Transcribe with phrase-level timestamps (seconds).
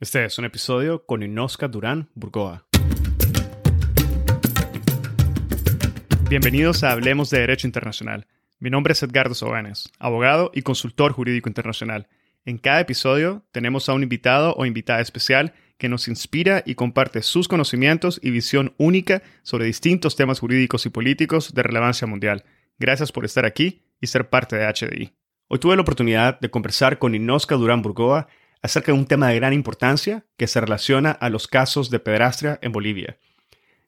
[0.00, 2.64] Este es un episodio con Inosca Durán Burgoa.
[6.30, 8.26] Bienvenidos a Hablemos de Derecho Internacional.
[8.60, 12.08] Mi nombre es Edgardo Sobanes, abogado y consultor jurídico internacional.
[12.46, 17.20] En cada episodio tenemos a un invitado o invitada especial que nos inspira y comparte
[17.20, 22.44] sus conocimientos y visión única sobre distintos temas jurídicos y políticos de relevancia mundial.
[22.78, 25.12] Gracias por estar aquí y ser parte de HDI.
[25.48, 28.28] Hoy tuve la oportunidad de conversar con Inosca Durán Burgoa
[28.62, 32.58] acerca de un tema de gran importancia que se relaciona a los casos de pedrastria
[32.62, 33.18] en Bolivia.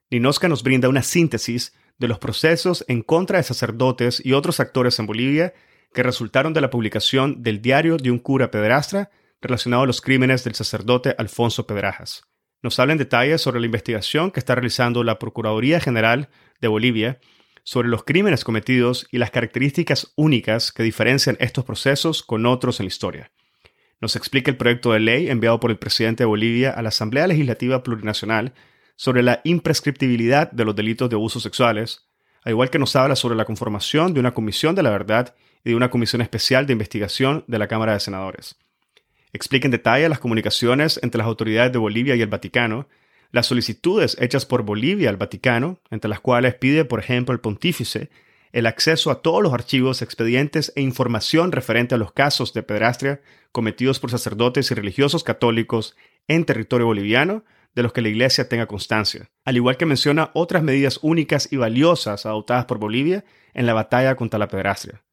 [0.09, 4.97] Ninoska nos brinda una síntesis de los procesos en contra de sacerdotes y otros actores
[4.99, 5.53] en Bolivia
[5.93, 10.43] que resultaron de la publicación del diario de un cura pedrastra relacionado a los crímenes
[10.43, 12.23] del sacerdote Alfonso Pedrajas.
[12.63, 16.29] Nos habla en detalle sobre la investigación que está realizando la Procuraduría General
[16.61, 17.19] de Bolivia
[17.63, 22.85] sobre los crímenes cometidos y las características únicas que diferencian estos procesos con otros en
[22.85, 23.31] la historia
[24.03, 27.25] nos explica el proyecto de ley enviado por el presidente de Bolivia a la Asamblea
[27.25, 28.53] Legislativa Plurinacional
[28.97, 32.05] sobre la imprescriptibilidad de los delitos de abusos sexuales,
[32.43, 35.69] al igual que nos habla sobre la conformación de una comisión de la verdad y
[35.69, 38.57] de una comisión especial de investigación de la Cámara de Senadores.
[39.31, 42.89] Explica en detalle las comunicaciones entre las autoridades de Bolivia y el Vaticano,
[43.31, 48.09] las solicitudes hechas por Bolivia al Vaticano, entre las cuales pide, por ejemplo, el pontífice
[48.53, 53.19] el acceso a todos los archivos, expedientes e información referente a los casos de pedrastria
[53.51, 58.67] cometidos por sacerdotes y religiosos católicos en territorio boliviano de los que la Iglesia tenga
[58.67, 63.73] constancia, al igual que menciona otras medidas únicas y valiosas adoptadas por Bolivia en la
[63.73, 65.03] batalla contra la pedrastria.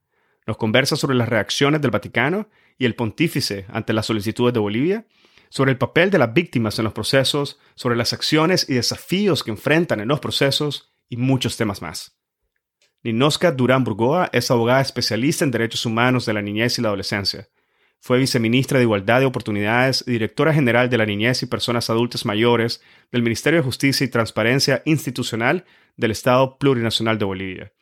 [0.47, 5.07] Nos conversa sobre las reacciones del Vaticano y el pontífice ante las solicitudes de Bolivia,
[5.49, 9.51] sobre el papel de las víctimas en los procesos, sobre las acciones y desafíos que
[9.51, 12.20] enfrentan en los procesos y muchos temas más.
[13.03, 17.49] Ninoska Durán Burgoa es abogada especialista en derechos humanos de la niñez y la adolescencia.
[17.99, 22.25] Fue viceministra de Igualdad de Oportunidades y directora general de la Niñez y Personas Adultas
[22.27, 25.65] Mayores del Ministerio de Justicia y Transparencia Institucional
[25.97, 27.73] del Estado Plurinacional de Bolivia.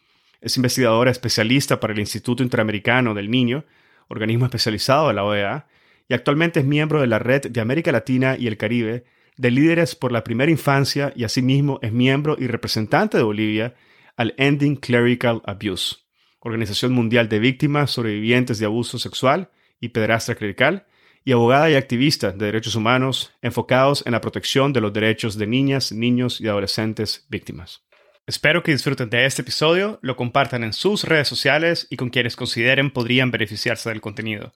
[0.41, 3.65] Es investigadora especialista para el Instituto Interamericano del Niño,
[4.09, 5.67] organismo especializado de la OEA,
[6.09, 9.05] y actualmente es miembro de la Red de América Latina y el Caribe
[9.37, 13.75] de Líderes por la Primera Infancia y asimismo es miembro y representante de Bolivia
[14.19, 15.97] al Ending Clerical Abuse,
[16.41, 19.49] Organización Mundial de Víctimas Sobrevivientes de Abuso Sexual
[19.81, 20.87] y Pederastra Clerical,
[21.25, 25.47] y abogada y activista de derechos humanos enfocados en la protección de los derechos de
[25.47, 27.83] niñas, niños y adolescentes víctimas.
[28.27, 32.35] Espero que disfruten de este episodio, lo compartan en sus redes sociales y con quienes
[32.35, 34.53] consideren podrían beneficiarse del contenido.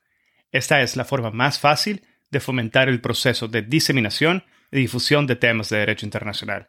[0.50, 5.37] Esta es la forma más fácil de fomentar el proceso de diseminación y difusión de
[5.37, 6.69] temas de derecho internacional.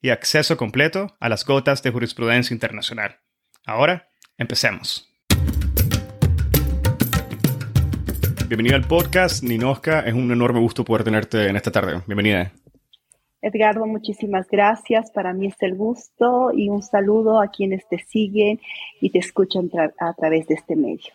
[0.00, 3.16] y acceso completo a las gotas de jurisprudencia internacional.
[3.66, 5.08] Ahora, empecemos.
[8.46, 10.00] Bienvenido al podcast, Ninoska.
[10.00, 12.00] Es un enorme gusto poder tenerte en esta tarde.
[12.06, 12.52] Bienvenida.
[13.42, 15.10] Edgardo, muchísimas gracias.
[15.10, 18.60] Para mí es el gusto y un saludo a quienes te siguen
[19.00, 19.70] y te escuchan
[20.00, 21.12] a través de este medio.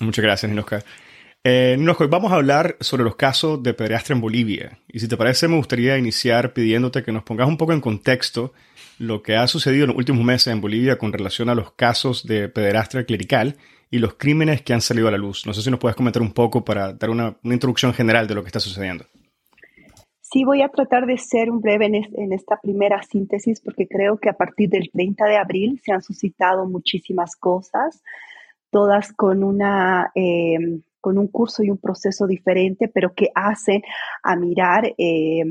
[0.00, 0.82] Muchas gracias, Ninoska.
[1.46, 1.76] Eh,
[2.08, 4.78] vamos a hablar sobre los casos de pederastia en Bolivia.
[4.88, 8.54] Y si te parece, me gustaría iniciar pidiéndote que nos pongas un poco en contexto
[8.98, 12.26] lo que ha sucedido en los últimos meses en Bolivia con relación a los casos
[12.26, 13.56] de pederastia clerical
[13.90, 15.46] y los crímenes que han salido a la luz.
[15.46, 18.42] No sé si nos puedes comentar un poco para dar una, introducción general de lo
[18.42, 19.04] que está sucediendo.
[20.22, 24.30] Sí, voy a tratar de ser un breve en, esta primera síntesis porque creo que
[24.30, 28.02] a partir del 30 de abril se han suscitado muchísimas cosas,
[28.70, 30.10] todas con una...
[30.14, 33.82] Eh, con un curso y un proceso diferente, pero que hacen
[34.22, 35.44] a mirar eh,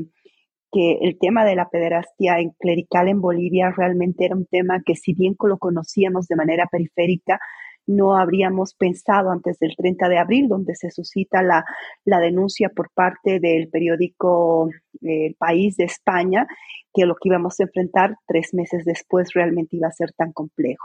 [0.72, 4.96] que el tema de la pederastia en clerical en Bolivia realmente era un tema que
[4.96, 7.38] si bien lo conocíamos de manera periférica,
[7.86, 11.64] no habríamos pensado antes del 30 de abril, donde se suscita la,
[12.04, 14.70] la denuncia por parte del periódico
[15.02, 16.48] eh, El País de España,
[16.92, 20.84] que lo que íbamos a enfrentar tres meses después realmente iba a ser tan complejo.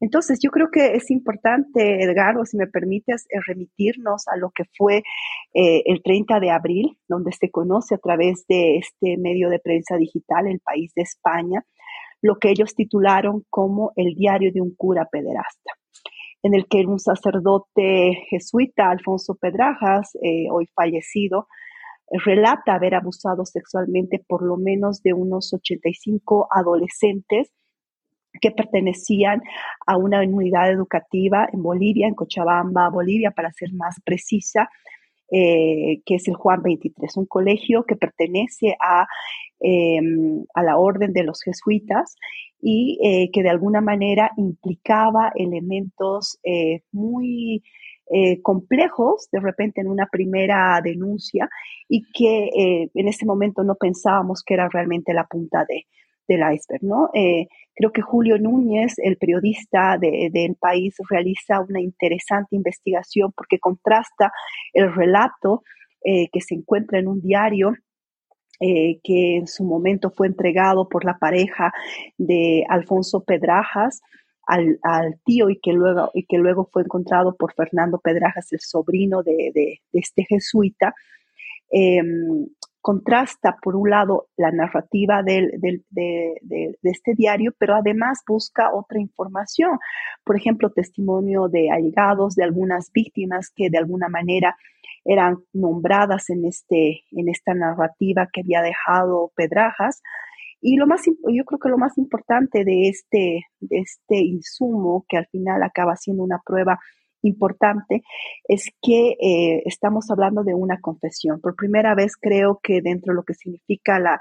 [0.00, 4.64] Entonces, yo creo que es importante, Edgardo, si me permites, eh, remitirnos a lo que
[4.76, 5.02] fue
[5.54, 9.96] eh, el 30 de abril, donde se conoce a través de este medio de prensa
[9.96, 11.64] digital, el país de España,
[12.22, 15.72] lo que ellos titularon como el diario de un cura pederasta,
[16.42, 21.48] en el que un sacerdote jesuita, Alfonso Pedrajas, eh, hoy fallecido,
[22.24, 27.52] relata haber abusado sexualmente por lo menos de unos 85 adolescentes
[28.40, 29.42] que pertenecían
[29.86, 34.68] a una unidad educativa en Bolivia, en Cochabamba, Bolivia, para ser más precisa,
[35.30, 39.06] eh, que es el Juan 23, un colegio que pertenece a,
[39.60, 42.16] em, a la orden de los jesuitas
[42.62, 47.62] y eh, que de alguna manera implicaba elementos eh, muy
[48.42, 51.46] complejos de repente en una primera denuncia
[51.90, 55.84] y que en ese momento no pensábamos que era realmente la punta de,
[56.28, 57.10] del iceberg, ¿no?
[57.14, 64.30] Eh, creo que Julio Núñez, el periodista del país, realiza una interesante investigación porque contrasta
[64.72, 65.62] el relato
[66.04, 67.72] eh, que se encuentra en un diario
[68.60, 71.72] eh, que en su momento fue entregado por la pareja
[72.16, 74.00] de Alfonso Pedrajas
[74.48, 79.22] al, tío y que, luego, y que luego fue encontrado por Fernando Pedrajas, el sobrino
[79.22, 80.94] de, de este jesuita,
[81.70, 82.48] em,
[82.80, 85.50] contrasta, por un lado, la narrativa de,
[86.82, 89.78] este diario, pero además busca otra información.
[90.24, 94.56] Por ejemplo, testimonio de allegados de algunas víctimas que de alguna manera
[95.04, 100.02] eran nombradas en, este, esta narrativa que había dejado Pedrajas.
[100.60, 105.16] Y lo más, yo creo que lo más importante de este, de este insumo, que
[105.16, 106.78] al final acaba siendo una prueba
[107.22, 108.02] importante
[108.44, 111.40] es que eh, estamos hablando de una confesión.
[111.40, 114.18] Por primera vez creo que dentro de lo que significa la,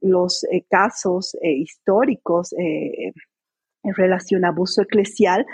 [0.00, 5.46] los eh, casos eh, históricos en relación a abuso eclesial,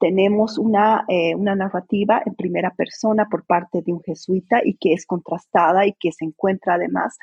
[0.00, 1.06] tenemos una,
[1.36, 5.94] una, narrativa en primera persona por parte de un jesuita y que es contrastada y
[5.94, 7.16] que se encuentra además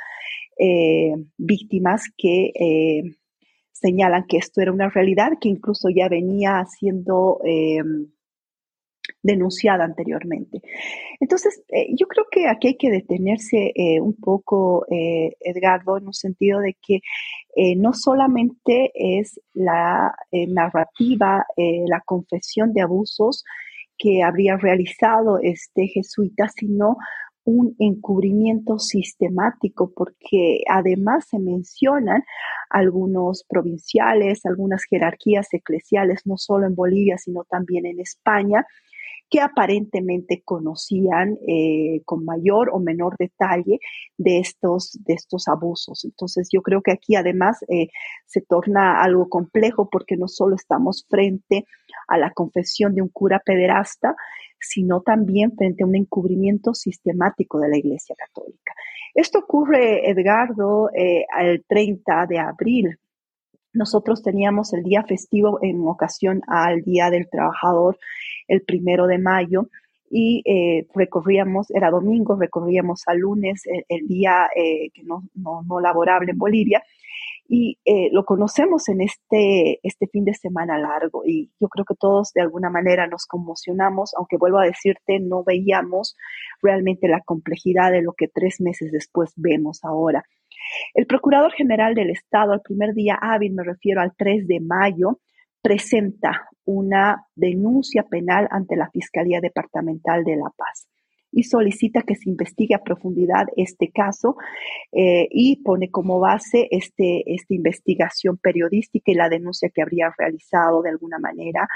[1.37, 3.13] víctimas que
[3.71, 7.39] señalan que esto era una realidad que incluso ya venía siendo
[9.21, 10.61] denunciada anteriormente.
[11.19, 16.07] Entonces, eh, yo creo que aquí hay que detenerse eh, un poco, eh, Edgardo, en
[16.07, 16.99] un sentido de que
[17.75, 23.43] no solamente es la narrativa, la confesión de abusos
[23.97, 26.95] que habría realizado este jesuita, sino
[27.43, 32.23] un encubrimiento sistemático, porque además se mencionan
[32.69, 38.65] algunos provinciales, algunas jerarquías eclesiales, no solo en Bolivia, sino también en España,
[39.31, 43.79] que aparentemente conocían eh, con mayor o menor detalle
[44.17, 46.03] de estos, de estos abusos.
[46.03, 47.87] Entonces yo creo que aquí además eh,
[48.25, 51.65] se torna algo complejo porque no solo estamos frente
[52.09, 54.17] a la confesión de un cura pederasta,
[54.59, 58.73] sino también frente a un encubrimiento sistemático de la Iglesia Católica.
[59.15, 62.99] Esto ocurre, Edgardo, eh, el 30 de abril
[63.73, 67.97] nosotros teníamos el día festivo en ocasión al Día del Trabajador,
[68.47, 69.67] el primero de mayo,
[70.09, 76.31] y eh, recorríamos, era domingo, recorríamos al lunes, el, día eh, que no, no, laborable
[76.31, 76.83] en Bolivia,
[77.47, 81.95] y eh, lo conocemos en este, este fin de semana largo, y yo creo que
[81.95, 86.17] todos de alguna manera nos conmocionamos, aunque vuelvo a decirte, no veíamos
[86.61, 90.25] realmente la complejidad de lo que tres meses después vemos ahora.
[90.93, 95.19] El Procurador General del Estado, al primer día hábil, me refiero al 3 de mayo,
[95.61, 100.90] presenta una denuncia penal ante la Fiscalía Departamental de La Paz
[101.31, 104.35] y solicita que se investigue a profundidad este caso
[104.91, 110.81] eh, y pone como base este, esta investigación periodística y la denuncia que habría realizado
[110.81, 111.67] de alguna manera,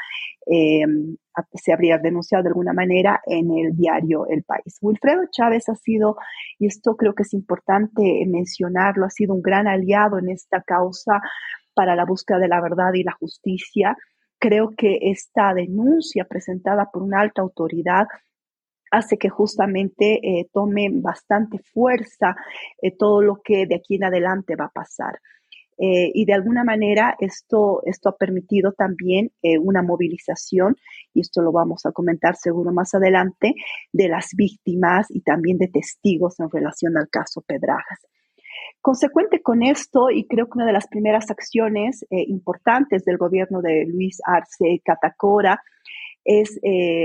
[0.46, 1.18] em,
[1.54, 4.78] se habría denunciado de alguna manera en el diario El País.
[4.82, 6.18] Wilfredo Chávez ha sido,
[6.60, 11.22] y esto creo que es importante mencionarlo, ha sido un gran aliado en esta causa
[11.74, 13.98] para la búsqueda de la verdad y la justicia.
[14.40, 18.08] Creo que esta denuncia presentada por una alta autoridad
[18.96, 22.36] hace que justamente eh, tome bastante fuerza
[22.82, 25.20] eh, todo lo que de aquí en adelante va a pasar.
[25.78, 30.78] Eh, y de alguna manera esto, esto ha permitido también una movilización,
[31.14, 33.56] y esto lo vamos a comentar seguro más adelante,
[33.92, 38.08] de las víctimas y también de testigos en relación al caso Pedrajas.
[38.80, 43.86] Consecuente con esto, y creo que una de las primeras acciones importantes del gobierno de
[43.86, 45.62] Luis Arce Catacora
[46.24, 46.58] es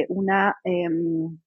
[0.08, 1.38] una em,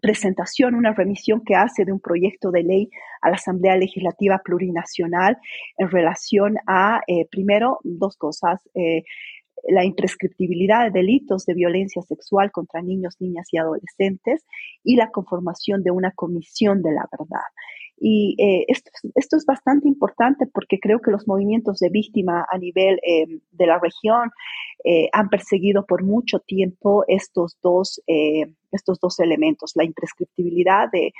[0.00, 5.38] presentación, una remisión que hace de un proyecto de ley a la Asamblea Legislativa Plurinacional
[5.78, 8.60] en relación a, eh, primero, dos cosas.
[8.74, 9.02] Eh,
[9.66, 14.44] la imprescriptibilidad de delitos de violencia sexual contra niños, niñas y adolescentes
[14.82, 17.46] y la conformación de una comisión de la verdad.
[17.96, 22.58] Y eh, esto, esto, es bastante importante porque creo que los movimientos de víctima a
[22.58, 23.00] nivel
[23.52, 24.30] de la región
[25.12, 28.02] han perseguido por mucho tiempo estos dos,
[28.74, 31.12] estos dos elementos, la imprescriptibilidad de,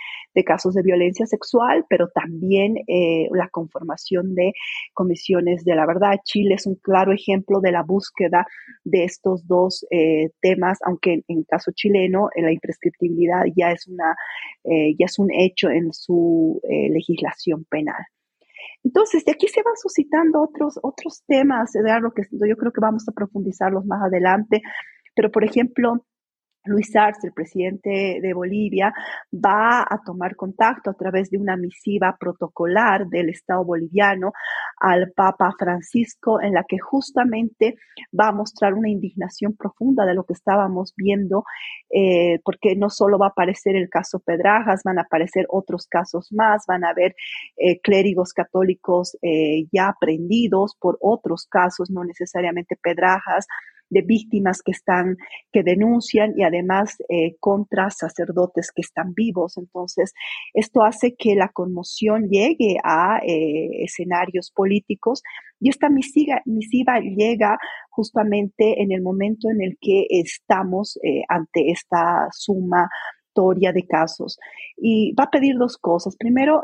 [0.45, 4.53] casos de violencia sexual, pero también eh, la conformación de
[4.93, 6.21] comisiones de la verdad.
[6.25, 8.47] Chile es un claro ejemplo de la búsqueda
[8.85, 9.87] de estos dos
[10.41, 14.17] temas, aunque en, caso chileno la imprescriptibilidad ya es, una,
[14.65, 18.05] ya es un hecho en su legislación penal.
[18.85, 23.09] Entonces, de aquí se van suscitando otros, otros temas, Eduardo, que yo creo que vamos
[23.09, 24.63] a profundizarlos más adelante.
[25.15, 26.05] Pero, por ejemplo,
[26.65, 28.93] Luis Arce, el presidente de Bolivia,
[29.33, 34.33] va a tomar contacto a través de una misiva protocolar del Estado boliviano
[34.81, 37.77] al Papa Francisco, en la que justamente
[38.19, 41.45] va a mostrar una indignación profunda de lo que estábamos viendo,
[41.91, 46.33] eh, porque no solo va a aparecer el caso Pedrajas, van a aparecer otros casos
[46.33, 47.15] más, van a haber
[47.57, 53.47] eh, clérigos católicos eh, ya aprendidos por otros casos, no necesariamente Pedrajas,
[53.95, 55.17] de víctimas que están,
[55.53, 59.57] que denuncian y además eh, contra sacerdotes que están vivos.
[59.57, 60.13] Entonces,
[60.53, 65.23] esto hace que la conmoción llegue a eh, escenarios políticos
[65.61, 67.57] y esta misiva, llega
[67.89, 72.89] justamente en el momento en el que estamos eh, ante esta suma
[73.35, 74.39] de casos.
[74.77, 76.17] Y va a pedir dos cosas.
[76.17, 76.63] Primero,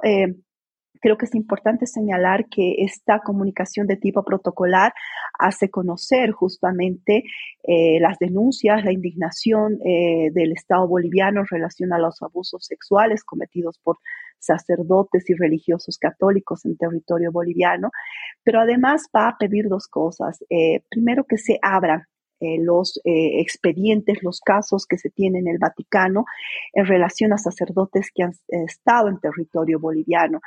[1.00, 4.92] Creo que es importante señalar que esta comunicación de tipo protocolar
[5.38, 7.25] hace conocer justamente
[7.62, 13.25] eh, las denuncias, la indignación eh, del Estado boliviano en relación a los abusos sexuales
[13.25, 13.97] cometidos por
[14.38, 17.90] sacerdotes y religiosos católicos en territorio boliviano,
[18.42, 20.42] pero además va a pedir dos cosas.
[20.50, 22.04] Eh, primero, que se abran
[22.42, 26.25] los expedientes, los casos que se tienen en el Vaticano
[26.73, 30.40] en relación a sacerdotes que han estado en territorio boliviano.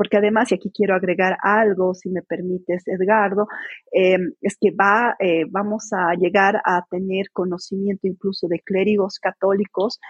[0.00, 3.48] Porque además, y aquí quiero agregar algo, si me permites, Edgardo,
[3.92, 10.00] em, es que va, eh, vamos a llegar a tener conocimiento incluso de clérigos católicos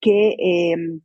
[0.00, 1.00] que em,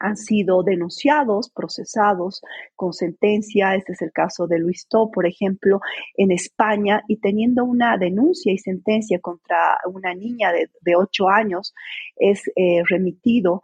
[0.00, 2.42] han sido denunciados, procesados
[2.74, 3.76] con sentencia.
[3.76, 5.78] Este es el caso de Luis To, por ejemplo,
[6.16, 11.72] en España, y teniendo una denuncia y sentencia contra una niña de, ocho años,
[12.16, 13.62] es eh, remitido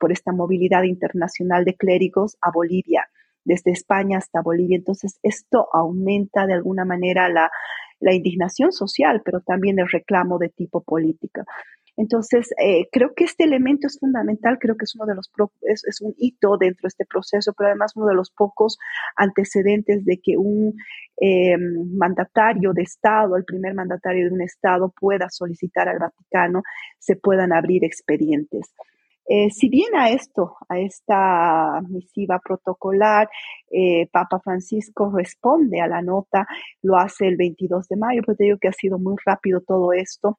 [0.00, 3.06] por esta movilidad internacional de clérigos a Bolivia,
[3.46, 4.76] desde España hasta Bolivia.
[4.76, 7.50] Entonces, esto aumenta de alguna manera la,
[8.00, 11.42] la indignación social, pero también el reclamo de tipo político.
[11.96, 15.30] Entonces, eh, creo que este elemento es fundamental, creo que es uno de los,
[15.62, 18.78] es, un hito dentro de este proceso, pero además uno de los pocos
[19.16, 20.74] antecedentes de que un
[21.22, 26.62] eh, mandatario de Estado, el primer mandatario de un Estado, pueda solicitar al Vaticano,
[26.98, 28.74] se puedan abrir expedientes.
[29.28, 33.28] Eh, si bien a esto, a esta misiva protocolar,
[34.12, 36.46] Papa Francisco responde a la nota,
[36.82, 39.92] lo hace el 22 de mayo, pues te digo que ha sido muy rápido todo
[39.92, 40.38] esto.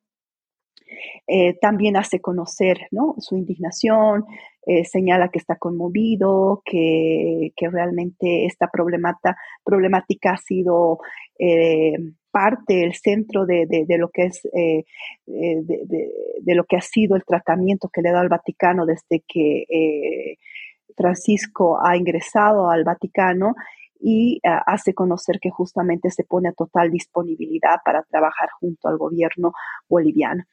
[1.27, 2.87] Eh, también hace conocer
[3.19, 4.25] su indignación,
[4.65, 10.99] eh, señala que está conmovido, que, realmente esta problemática ha sido
[11.39, 11.93] eh,
[12.31, 13.67] parte, el centro de,
[13.97, 14.41] lo que es
[15.25, 20.37] de, lo que ha sido el tratamiento que le da al Vaticano desde que
[20.95, 23.55] Francisco ha ingresado al Vaticano
[23.99, 29.53] y hace conocer que justamente se pone a total disponibilidad para trabajar junto al gobierno
[29.89, 30.43] boliviano.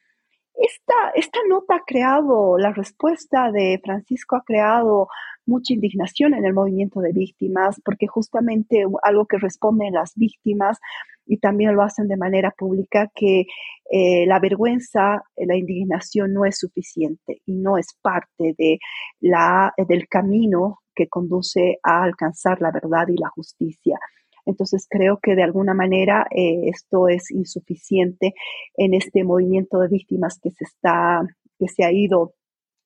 [0.57, 5.09] Esta, esta nota ha creado, la respuesta de Francisco ha creado
[5.45, 10.79] mucha indignación en el movimiento de víctimas, porque justamente algo que responden las víctimas
[11.25, 13.45] y también lo hacen de manera pública, que
[13.91, 18.79] eh, la vergüenza, la indignación no es suficiente y no es parte de
[19.19, 23.99] la, del camino que conduce a alcanzar la verdad y la justicia.
[24.45, 28.33] Entonces creo que de alguna manera eh, esto es insuficiente
[28.75, 31.21] en este movimiento de víctimas que se está,
[31.57, 32.33] que se ha ido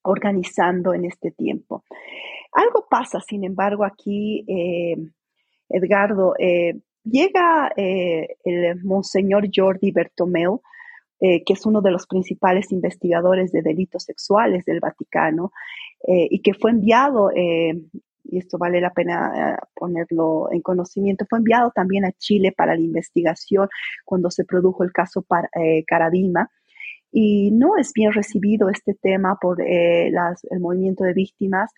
[0.03, 1.83] organizando en este tiempo.
[2.53, 4.95] Algo pasa, sin embargo, aquí, eh,
[5.67, 10.61] Edgardo, eh, llega el Monseñor Jordi Bertomeu,
[11.19, 15.51] que es uno de los principales investigadores de delitos sexuales del Vaticano,
[16.07, 17.29] y que fue enviado
[18.31, 22.75] y esto vale la pena eh, ponerlo en conocimiento, fue enviado también a Chile para
[22.75, 23.67] la investigación
[24.05, 26.49] cuando se produjo el caso eh, Caradima.
[27.11, 31.71] Y no es bien recibido este tema por eh, el movimiento de víctimas,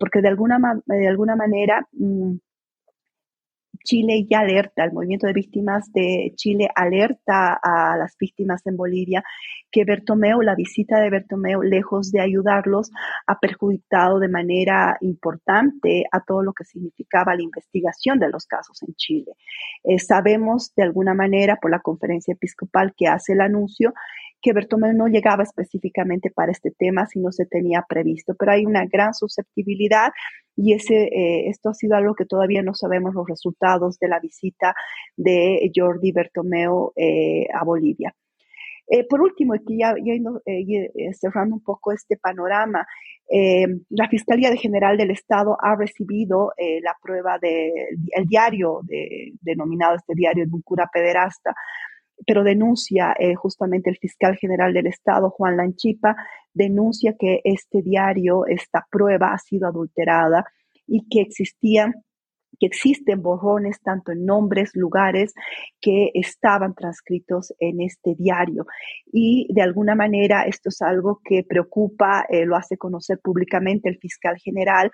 [0.00, 2.36] porque de alguna, de alguna manera mm,
[3.86, 9.22] Chile ya alerta, el movimiento de víctimas de Chile alerta a las víctimas en Bolivia
[9.70, 12.90] que Bertomeu, la visita de Bertomeu, lejos de ayudarlos,
[13.26, 18.82] ha perjudicado de manera importante a todo lo que significaba la investigación de los casos
[18.82, 19.32] en Chile.
[19.84, 23.94] Eh, sabemos de alguna manera por la conferencia episcopal que hace el anuncio
[24.46, 28.64] que Bertomeu no llegaba específicamente para este tema si no se tenía previsto, pero hay
[28.64, 30.12] una gran susceptibilidad
[30.54, 34.20] y ese, eh, esto ha sido algo que todavía no sabemos los resultados de la
[34.20, 34.72] visita
[35.16, 38.14] de Jordi Bertomeu eh, a Bolivia.
[38.88, 39.96] Eh, por último, aquí ya,
[41.20, 42.86] cerrando un poco este panorama,
[43.88, 48.82] la Fiscalía General del Estado ha recibido la prueba del diario
[49.40, 51.52] denominado este diario de un cura pederasta,
[52.24, 56.16] pero denuncia justamente el fiscal general del Estado, Juan Lanchipa,
[56.54, 60.44] denuncia que este diario, esta prueba ha sido adulterada
[60.86, 62.05] y que existían
[62.58, 65.34] que existen borrones tanto en nombres, lugares
[65.80, 68.66] que estaban transcritos en este diario.
[69.12, 73.98] Y de alguna manera esto es algo que preocupa, eh, lo hace conocer públicamente el
[73.98, 74.90] fiscal general,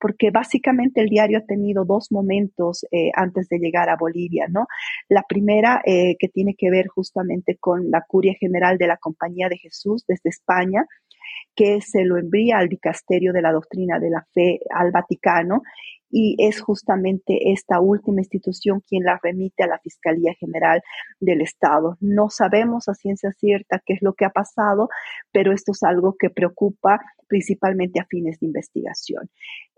[0.00, 4.66] porque básicamente el diario ha tenido dos momentos eh, antes de llegar a Bolivia, ¿no?
[5.08, 9.48] La primera eh, que tiene que ver justamente con la curia general de la Compañía
[9.48, 10.84] de Jesús desde España,
[11.54, 15.62] que se lo envía al dicasterio de la doctrina de la fe al Vaticano
[16.18, 20.80] y es justamente esta última institución quien la remite a la Fiscalía General
[21.20, 21.98] del Estado.
[22.00, 24.88] No sabemos a ciencia cierta qué es lo que ha pasado,
[25.30, 29.28] pero esto es algo que preocupa principalmente a fines de investigación.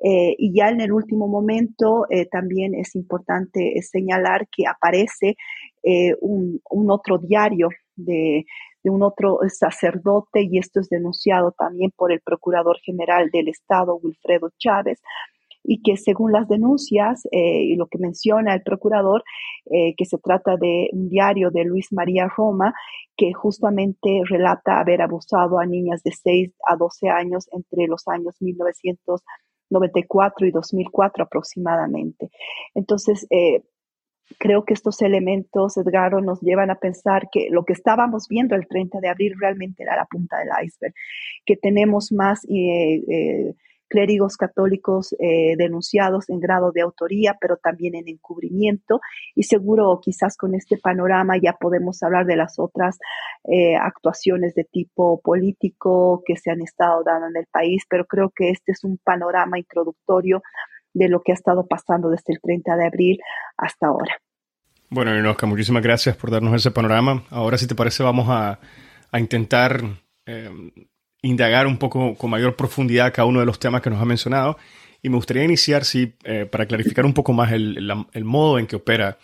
[0.04, 5.36] Eh, y ya en el último momento eh, también es importante señalar que aparece
[5.82, 8.46] eh, un, otro diario de,
[8.84, 13.98] de un otro sacerdote y esto es denunciado también por el Procurador General del Estado,
[14.00, 15.00] Wilfredo Chávez,
[15.70, 19.22] y que según las denuncias eh, y lo que menciona el procurador,
[19.66, 22.72] eh, que se trata de un diario de Luis María Roma,
[23.18, 28.34] que justamente relata haber abusado a niñas de 6 a 12 años entre los años
[28.40, 32.30] 1994 y 2004 aproximadamente.
[32.74, 33.62] Entonces, eh,
[34.38, 38.66] creo que estos elementos, Edgardo, nos llevan a pensar que lo que estábamos viendo el
[38.66, 40.94] 30 de abril realmente era la punta del iceberg,
[41.44, 42.40] que tenemos más
[43.88, 49.00] clérigos católicos eh, denunciados en grado de autoría, pero también en encubrimiento.
[49.34, 52.98] Y seguro quizás con este panorama ya podemos hablar de las otras
[53.44, 58.30] eh, actuaciones de tipo político que se han estado dando en el país, pero creo
[58.34, 60.42] que este es un panorama introductorio
[60.94, 63.20] de lo que ha estado pasando desde el 30 de abril
[63.56, 64.16] hasta ahora.
[64.90, 67.22] Bueno, Inoska, muchísimas gracias por darnos ese panorama.
[67.30, 68.58] Ahora, si te parece, vamos a,
[69.12, 69.82] intentar
[70.26, 70.50] eh,
[71.22, 74.56] indagar un poco con mayor profundidad cada uno de los temas que nos ha mencionado.
[75.02, 77.92] Y me gustaría iniciar, sí, eh, para clarificar un poco más el,
[78.24, 79.18] modo en que opera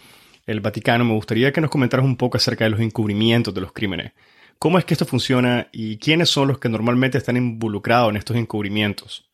[0.46, 3.72] el Vaticano, me gustaría que nos comentaras un poco acerca de los encubrimientos de los
[3.72, 4.12] crímenes.
[4.58, 8.36] ¿Cómo es que esto funciona y quiénes son los que normalmente están involucrados en estos
[8.36, 9.28] encubrimientos?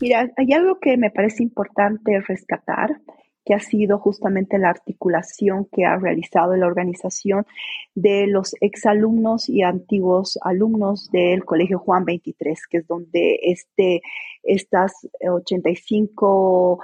[0.00, 3.00] Mira, hay algo que me parece importante rescatar
[3.48, 7.46] que ha sido justamente la articulación que ha realizado la organización
[7.94, 14.02] de los exalumnos y antiguos alumnos del Colegio Juan 23, que es donde este,
[14.42, 14.92] estas
[15.26, 16.78] 85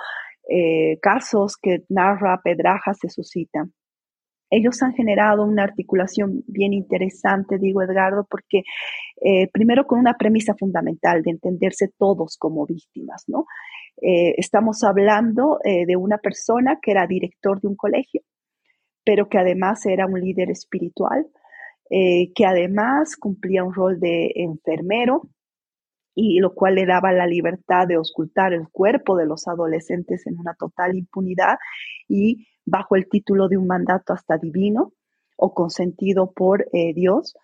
[0.48, 3.74] eh, casos que narra Pedraja se suscitan.
[4.48, 8.62] Ellos han generado una articulación bien interesante, digo Edgardo, porque
[9.20, 13.44] eh, primero con una premisa fundamental de entenderse todos como víctimas, ¿no?
[14.02, 18.22] Eh, estamos hablando eh, de una persona que era director de un colegio,
[19.04, 21.26] pero que además era un líder espiritual,
[21.90, 25.28] eh, que además cumplía un rol de enfermero
[26.14, 30.38] y lo cual le daba la libertad de ocultar el cuerpo de los adolescentes en
[30.38, 31.56] una total impunidad
[32.08, 34.92] y bajo el título de un mandato hasta divino
[35.36, 37.34] o consentido por Dios,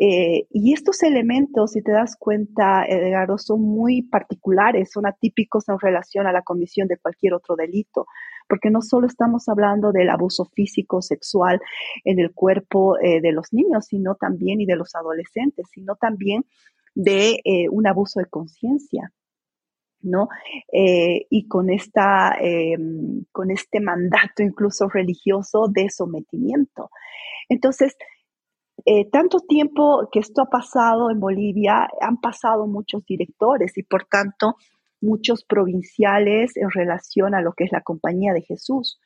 [0.00, 5.76] eh, y estos elementos, si te das cuenta, Edgardo, son muy particulares, son atípicos en
[5.80, 8.06] relación a la comisión de cualquier otro delito,
[8.48, 11.60] porque no solo estamos hablando del abuso físico, sexual
[12.04, 16.44] en el cuerpo eh, de los niños, sino también y de los adolescentes, sino también
[16.94, 19.12] de eh, un abuso de conciencia.
[20.00, 20.28] ¿no?
[20.72, 26.88] y con, esta, em, con este mandato incluso religioso de sometimiento.
[27.48, 27.96] Entonces,
[28.84, 34.04] eh, tanto tiempo que esto ha pasado en Bolivia, han pasado muchos directores y por
[34.04, 34.56] tanto
[35.00, 39.00] muchos provinciales en relación a lo que es la Compañía de Jesús.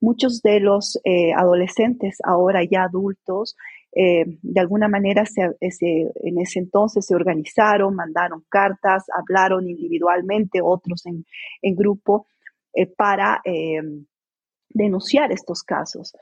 [0.00, 3.56] Muchos de los eh, adolescentes, ahora ya adultos,
[3.94, 5.24] eh, de alguna manera
[5.60, 11.24] en ese entonces se organizaron, mandaron cartas, hablaron individualmente, otros en,
[11.74, 12.26] grupo,
[12.98, 13.40] para
[14.68, 16.12] denunciar estos casos.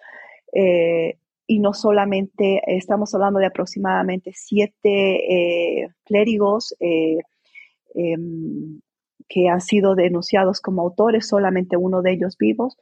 [1.46, 8.80] Y no solamente, estamos hablando de aproximadamente siete eh, clérigos em,
[9.28, 12.76] que han sido denunciados como autores, solamente uno de ellos vivos,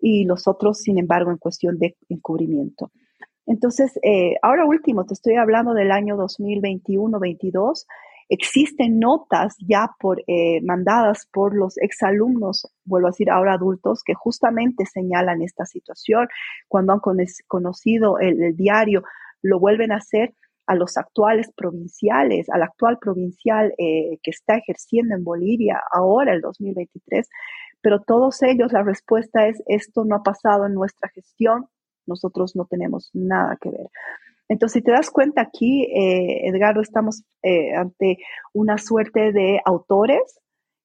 [0.00, 2.90] y los otros, sin embargo, en cuestión de encubrimiento.
[3.46, 7.86] Entonces, eh, ahora último, te estoy hablando del año 2021-22.
[8.34, 14.14] Existen notas ya por, eh, mandadas por los exalumnos, vuelvo a decir ahora adultos, que
[14.14, 16.28] justamente señalan esta situación.
[16.66, 17.00] Cuando han
[17.46, 19.02] conocido el, diario,
[19.42, 20.32] lo vuelven a hacer
[20.66, 26.40] a los actuales provinciales, al actual provincial eh, que está ejerciendo en Bolivia ahora, el
[26.40, 27.28] 2023,
[27.82, 31.66] pero todos ellos la respuesta es, esto no ha pasado en nuestra gestión,
[32.06, 33.90] nosotros no tenemos nada que ver.
[34.52, 38.18] Entonces, si te das cuenta aquí, eh, Edgardo, estamos eh, ante
[38.52, 40.40] una suerte de autores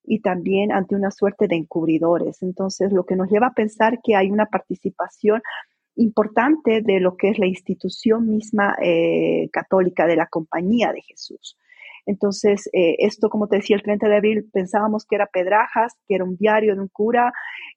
[0.05, 2.41] y también ante una suerte de encubridores.
[2.43, 5.41] Entonces, lo que nos lleva a pensar que hay una participación
[5.97, 11.57] importante de lo que es la institución misma eh, católica de la Compañía de Jesús.
[12.07, 16.15] Entonces, eh, esto, como te decía, el 30 de abril pensábamos que era Pedrajas, que
[16.15, 17.33] era un diario de un cura,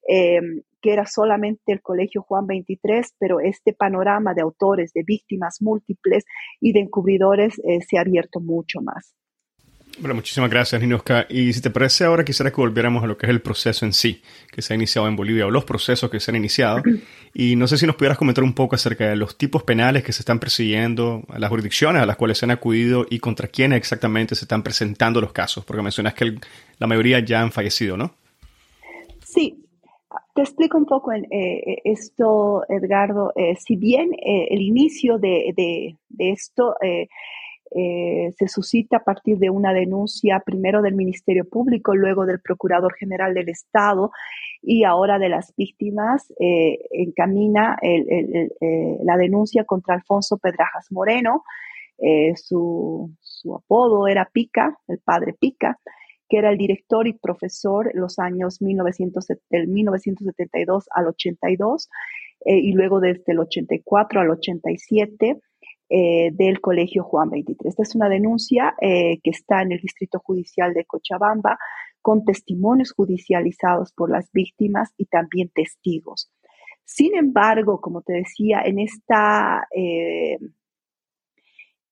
[0.09, 5.59] em, que era solamente el Colegio Juan 23, pero este panorama de autores, de víctimas
[5.61, 6.25] múltiples
[6.61, 9.15] y de encubridores eh, se ha abierto mucho más.
[9.99, 11.27] Bueno, muchísimas gracias, Ninoska.
[11.29, 13.93] Y si te parece, ahora quisiera que volviéramos a lo que es el proceso en
[13.93, 16.83] sí, que se ha iniciado en Bolivia, o los procesos que se han iniciado.
[17.35, 20.13] Y no sé si nos pudieras comentar un poco acerca de los tipos penales que
[20.13, 23.79] se están persiguiendo, a las jurisdicciones a las cuales se han acudido y contra quiénes
[23.79, 26.35] exactamente se están presentando los casos, porque mencionas que
[26.79, 28.15] la mayoría ya han fallecido, ¿no?
[29.23, 29.65] Sí,
[30.35, 33.33] te explico un poco en, eh, esto, Edgardo.
[33.37, 36.75] Eh, si bien eh, el inicio de, de, de esto
[37.73, 42.95] eh, se suscita a partir de una denuncia primero del Ministerio Público, luego del Procurador
[42.95, 44.11] General del Estado
[44.61, 51.45] y ahora de las víctimas, eh, encamina eh, la denuncia contra Alfonso Pedrajas Moreno.
[52.35, 53.15] Su,
[53.55, 55.79] apodo era Pica, el padre Pica,
[56.29, 61.91] que era el director y profesor los años 1900, del 1972 al 82
[62.47, 65.41] y luego desde el 84 al 87
[65.93, 67.71] eh, del Colegio Juan 23.
[67.71, 71.59] Esta es una denuncia eh, que está en el Distrito Judicial de Cochabamba
[72.01, 76.31] con testimonios judicializados por las víctimas y también testigos.
[76.85, 80.39] Sin embargo, como te decía, en esta eh,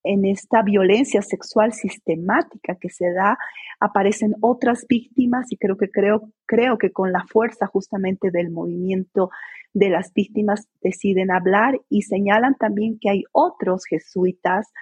[0.05, 3.37] en esta violencia sexual sistemática que se da,
[3.81, 9.31] aparecen otras víctimas y creo que creo, creo que con la fuerza justamente del movimiento
[9.73, 14.73] de las víctimas deciden hablar y señalan también que hay otros jesuitas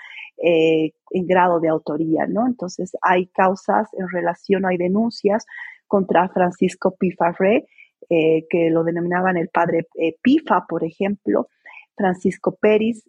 [0.42, 2.46] eh, en grado de autoría, ¿no?
[2.46, 5.46] Entonces hay causas en relación, hay denuncias
[5.86, 7.66] contra Francisco Pifarré,
[8.10, 11.48] eh, que lo denominaban el padre eh, Pifa, por ejemplo,
[11.96, 13.02] Francisco Pérez,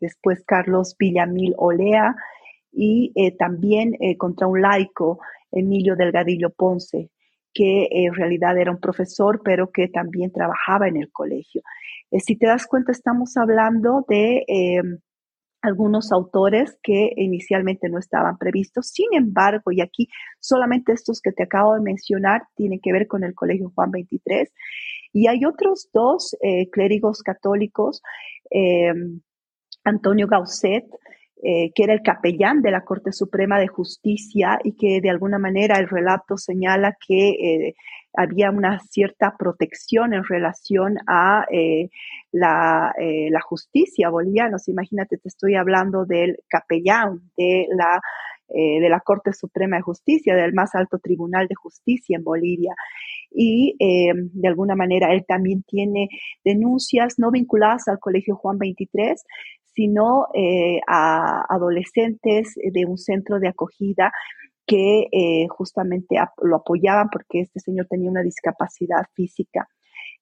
[0.00, 2.16] después Carlos Villamil Olea
[2.72, 7.10] y también contra un laico, Emilio Delgadillo Ponce,
[7.54, 11.62] que eh, en realidad era un profesor, pero que también trabajaba en el colegio.
[12.10, 14.98] si te das cuenta, estamos hablando de em,
[15.62, 18.88] algunos autores que inicialmente no estaban previstos.
[18.88, 20.08] Sin embargo, y aquí
[20.40, 24.52] solamente estos que te acabo de mencionar tienen que ver con el Colegio Juan 23.
[25.12, 26.36] Y hay otros dos
[26.72, 28.02] clérigos católicos
[28.50, 29.20] em,
[29.84, 30.84] Antonio Gausset,
[31.44, 35.40] eh, que era el capellán de la Corte Suprema de Justicia y que de alguna
[35.40, 37.74] manera el relato señala que eh,
[38.14, 41.88] había una cierta protección en relación a eh,
[42.30, 42.92] la,
[43.44, 44.56] justicia boliviana.
[44.68, 48.00] imagínate, te estoy hablando del capellán de la,
[48.48, 52.74] de la Corte Suprema de Justicia, del más alto tribunal de justicia en Bolivia
[53.34, 56.08] y de alguna manera él también tiene
[56.44, 59.24] denuncias no vinculadas al Colegio Juan 23,
[59.74, 64.12] sino eh, a adolescentes de un centro de acogida
[64.66, 69.68] que eh, justamente lo apoyaban porque este señor tenía una discapacidad física.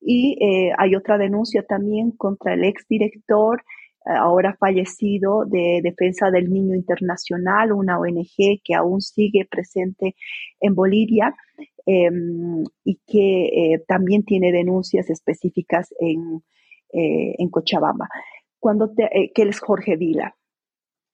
[0.01, 3.63] Y eh, hay otra denuncia también contra el exdirector,
[4.07, 10.17] ahora fallecido, de Defensa del Niño Internacional, una ONG que aún sigue presente
[10.59, 11.35] en Bolivia
[11.85, 16.43] em, y que también tiene denuncias específicas en,
[16.93, 18.09] en Cochabamba
[18.61, 20.37] cuando te, eh, que él es Jorge Vila.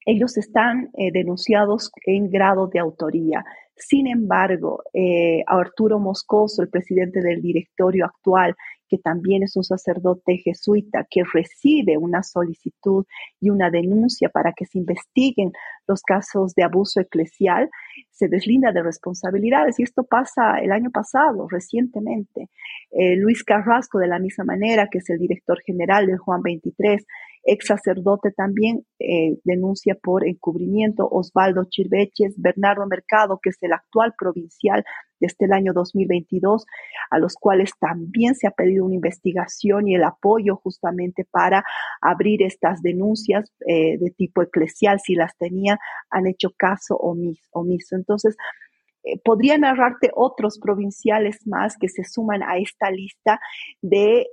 [0.09, 3.45] ellos están eh, denunciados en grado de autoría.
[3.77, 8.55] Sin embargo, eh, Arturo Moscoso, el presidente del directorio actual,
[8.89, 13.05] que también es un sacerdote jesuita, que recibe una solicitud
[13.41, 15.53] y una denuncia para que se investiguen
[15.87, 17.69] los casos de abuso eclesial,
[18.11, 19.79] se deslinda de responsabilidades.
[19.79, 22.49] Y esto pasa el año pasado, recientemente.
[22.93, 27.05] Eh, Luis Carrasco, de la misma manera, que es el director general del Juan 23,
[27.47, 34.15] ex sacerdote también eh, denuncia por encubrimiento, Osvaldo Chirveches, Bernardo Mercado, que es el actual
[34.19, 34.85] provincial
[35.21, 36.67] desde el año 2022,
[37.11, 41.65] a los cuales también se ha pedido una investigación y el apoyo justamente para
[42.03, 45.79] abrir estas denuncias eh, de tipo eclesial, si las tenían,
[46.11, 47.49] han hecho caso omiso.
[47.53, 47.97] omiso.
[47.97, 48.37] Entonces,
[49.05, 53.39] eh, podría narrarte otros provinciales más que se suman a esta lista
[53.81, 54.27] de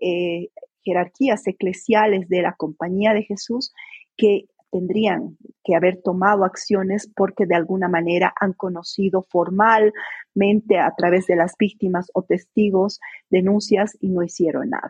[0.83, 3.73] jerarquías eclesiales de la Compañía de Jesús
[4.17, 11.27] que tendrían que haber tomado acciones porque de alguna manera han conocido formalmente a través
[11.27, 14.89] de las víctimas o testigos denuncias y no hicieron nada.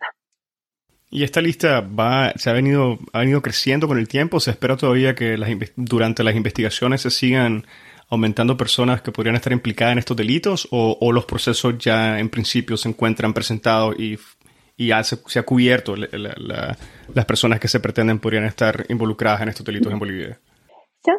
[1.09, 4.39] ¿Y esta lista va, se ha venido, ha venido creciendo con el tiempo?
[4.39, 5.37] ¿Se espera todavía que
[5.75, 7.65] durante las investigaciones se sigan
[8.09, 12.29] aumentando personas que podrían estar implicadas en estos delitos o, o los procesos ya en
[12.29, 14.17] principio se encuentran presentados y
[14.89, 19.91] y se, ha cubierto las personas que se pretenden podrían estar involucradas en estos delitos
[19.91, 20.39] en Bolivia.
[21.03, 21.11] Se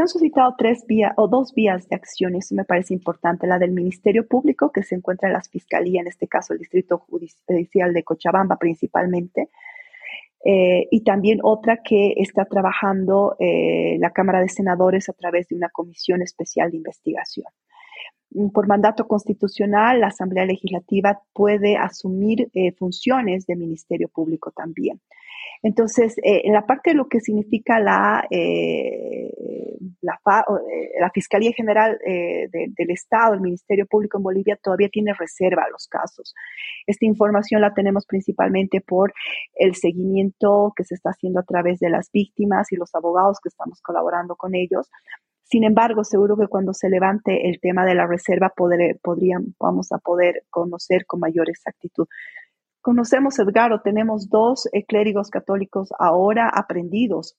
[0.00, 3.48] han, suscitado tres vías o dos vías de acción, eso me parece importante.
[3.48, 6.98] La del Ministerio Público, que se encuentra en las fiscalías, en este caso el Distrito
[6.98, 9.48] Judicial de Cochabamba principalmente,
[10.44, 15.56] eh, y también otra que está trabajando eh, la Cámara de Senadores a través de
[15.56, 17.46] una comisión especial de investigación.
[18.52, 25.00] Por mandato constitucional, la Asamblea Legislativa puede asumir eh, funciones de Ministerio Público también.
[25.62, 29.30] Entonces, eh, en la parte de lo que significa la, eh,
[30.02, 35.86] la, Fiscalía General del Estado, el Ministerio Público en Bolivia, todavía tiene reserva a los
[35.86, 36.34] casos.
[36.86, 39.14] Esta información la tenemos principalmente por
[39.54, 43.48] el seguimiento que se está haciendo a través de las víctimas y los abogados que
[43.48, 44.90] estamos colaborando con ellos,
[45.44, 49.98] sin embargo, seguro que cuando se levante el tema de la reserva podrían, vamos a
[49.98, 52.06] poder conocer con mayor exactitud.
[52.80, 57.36] Conocemos, Edgar, tenemos dos clérigos católicos ahora aprendidos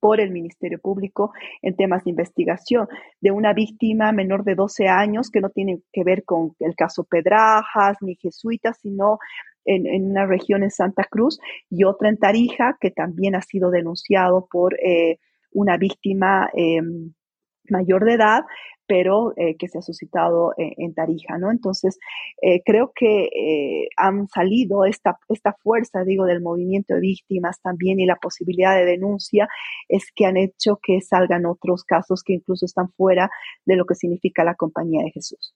[0.00, 2.86] por el Ministerio Público en temas de investigación
[3.20, 7.04] de una víctima menor de 12 años que no tiene que ver con el caso
[7.04, 9.18] Pedrajas ni jesuitas, sino
[9.64, 11.38] en, una región en Santa Cruz
[11.70, 15.18] y otra en Tarija que también ha sido denunciado por eh,
[15.50, 17.12] una víctima em,
[17.70, 18.44] mayor de edad,
[18.86, 21.50] pero eh, que se ha suscitado en, Tarija, ¿no?
[21.50, 21.98] Entonces,
[22.40, 28.00] eh, creo que eh, han salido esta, esta fuerza, digo, del movimiento de víctimas también
[28.00, 29.48] y la posibilidad de denuncia
[29.88, 33.30] es que han hecho que salgan otros casos que incluso están fuera
[33.64, 35.54] de lo que significa la compañía de Jesús.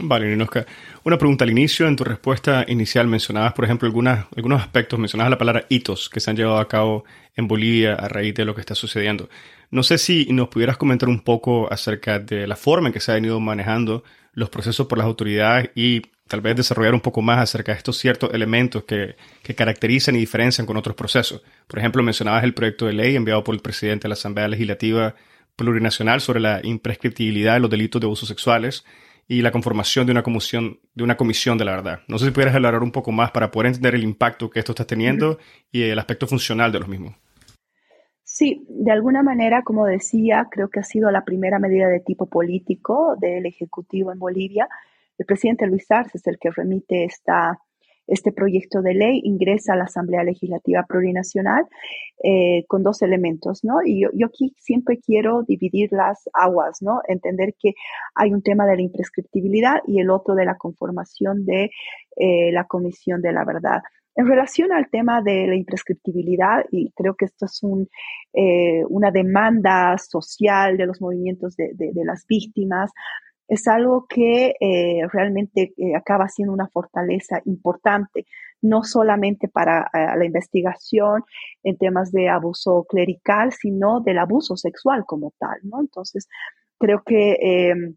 [0.00, 0.64] Vale, Ninoska.
[1.02, 1.88] Una pregunta al inicio.
[1.88, 6.20] En tu respuesta inicial mencionabas, por ejemplo, algunas, algunos aspectos, mencionabas la palabra hitos que
[6.20, 9.28] se han llevado a cabo en Bolivia a raíz de lo que está sucediendo.
[9.70, 13.12] No sé si nos pudieras comentar un poco acerca de la forma en que se
[13.12, 17.38] han ido manejando los procesos por las autoridades y tal vez desarrollar un poco más
[17.38, 21.42] acerca de estos ciertos elementos que, que caracterizan y diferencian con otros procesos.
[21.66, 25.16] Por ejemplo, mencionabas el proyecto de ley enviado por el presidente de la Asamblea Legislativa
[25.56, 28.84] Plurinacional sobre la imprescriptibilidad de los delitos de abusos sexuales
[29.30, 32.00] y la conformación de una comisión de, una comisión de la verdad.
[32.08, 34.72] No sé si pudieras elaborar un poco más para poder entender el impacto que esto
[34.72, 35.38] está teniendo
[35.70, 37.14] y el aspecto funcional de los mismos.
[38.24, 42.26] Sí, de alguna manera, como decía, creo que ha sido la primera medida de tipo
[42.26, 44.66] político del Ejecutivo en Bolivia.
[45.18, 47.58] El presidente Luis Arce es el que remite esta,
[48.08, 51.64] este proyecto de ley ingresa a la Asamblea Legislativa Plurinacional
[52.24, 53.76] eh, con dos elementos, ¿no?
[53.84, 57.00] Y yo, aquí siempre quiero dividir las aguas, ¿no?
[57.06, 57.74] Entender que
[58.14, 61.70] hay un tema de la imprescriptibilidad y el otro de la conformación de
[62.16, 63.82] eh, la Comisión de la Verdad.
[64.16, 67.60] En relación al tema de la imprescriptibilidad, y creo que esto es
[68.32, 72.90] eh, una demanda social de los movimientos de, de las víctimas,
[73.48, 78.26] es algo que eh, realmente eh, acaba siendo una fortaleza importante,
[78.60, 81.24] no solamente para eh, la investigación
[81.62, 85.80] en temas de abuso clerical, sino del abuso sexual como tal, ¿no?
[85.80, 86.28] Entonces,
[86.78, 87.96] creo que em,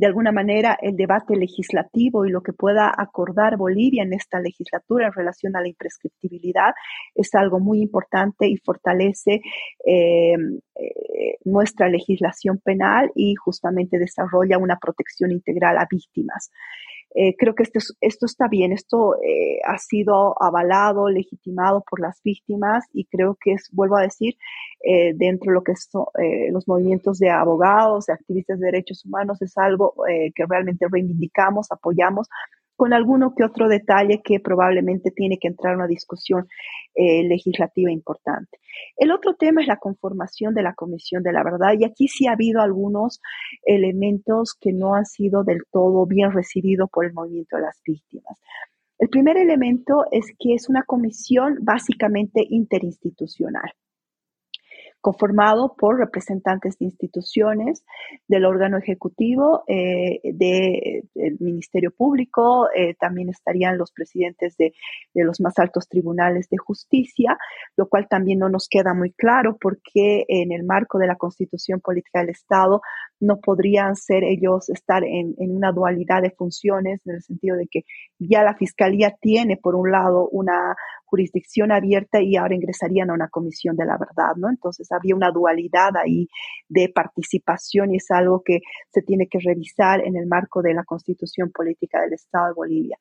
[0.00, 5.08] de alguna manera el debate legislativo y lo que pueda acordar Bolivia en esta legislatura
[5.08, 6.72] en relación a la imprescriptibilidad
[7.14, 9.42] es algo muy importante y fortalece
[9.84, 16.50] eh, eh, nuestra legislación penal y justamente desarrolla una protección integral a víctimas.
[17.14, 22.20] Eh, creo que esto, esto está bien, esto eh, ha sido avalado, legitimado por las
[22.22, 24.36] víctimas y creo que es, vuelvo a decir,
[24.84, 26.06] eh, dentro de lo que son
[26.52, 32.28] los movimientos de abogados, de activistas de derechos humanos, es algo que realmente reivindicamos, apoyamos,
[32.80, 36.48] con alguno que otro detalle que probablemente tiene que entrar en una discusión
[36.94, 38.56] eh, legislativa importante.
[38.96, 42.26] El otro tema es la conformación de la Comisión de la Verdad y aquí sí
[42.26, 43.20] ha habido algunos
[43.66, 48.40] elementos que no han sido del todo bien recibidos por el movimiento de las víctimas.
[48.98, 53.70] El primer elemento es que es una comisión básicamente interinstitucional
[55.00, 57.84] conformado por representantes de instituciones,
[58.28, 64.74] del órgano ejecutivo, eh, del Ministerio Público, eh, también estarían los presidentes de,
[65.14, 67.38] de, los más altos tribunales de justicia,
[67.76, 71.80] lo cual también no nos queda muy claro porque en el marco de la Constitución
[71.80, 72.82] Política del Estado
[73.20, 77.68] no podrían ser ellos estar en, en una dualidad de funciones, en el sentido de
[77.68, 77.84] que
[78.18, 80.74] ya la Fiscalía tiene, por un lado, una
[81.10, 84.48] jurisdicción abierta y ahora ingresarían a una comisión de la verdad, ¿no?
[84.48, 86.28] Entonces había una dualidad ahí
[86.68, 90.84] de participación y es algo que se tiene que revisar en el marco de la
[90.84, 92.96] constitución política del Estado de Bolivia.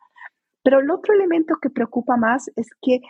[0.63, 3.01] Pero el otro elemento que preocupa más es que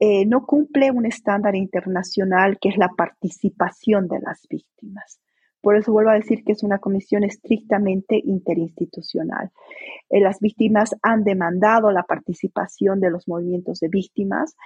[0.00, 5.20] eh, no cumple un estándar internacional que es la participación de las víctimas.
[5.60, 9.50] Por eso vuelvo a decir que es una comisión estrictamente interinstitucional.
[10.08, 14.56] Eh, las víctimas han demandado la participación de los movimientos de víctimas.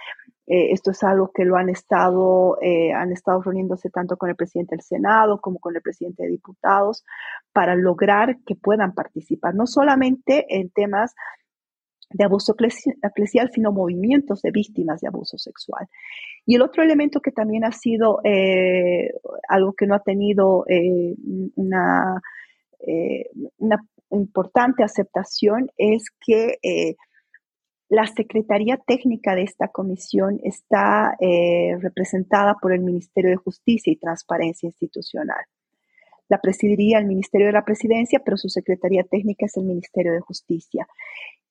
[0.47, 4.37] Eh, esto es algo que lo han estado, eh, han estado reuniéndose tanto con el
[4.37, 7.05] presidente del Senado como con el presidente de diputados
[7.53, 11.15] para lograr que puedan participar, no solamente en temas
[12.15, 12.55] de abuso
[13.03, 15.89] eclesial, sino movimientos de víctimas de abuso sexual.
[16.47, 19.11] Y el otro elemento que también ha sido eh,
[19.49, 21.17] algo que no ha tenido eh,
[22.87, 23.79] eh, una,
[24.11, 26.59] importante aceptación es que
[27.89, 31.17] la Secretaría Técnica de esta comisión está
[31.81, 35.45] representada por el Ministerio de Justicia y Transparencia Institucional.
[36.35, 40.19] La presidiría el Ministerio de la Presidencia, pero su Secretaría Técnica es el Ministerio de
[40.19, 40.85] Justicia.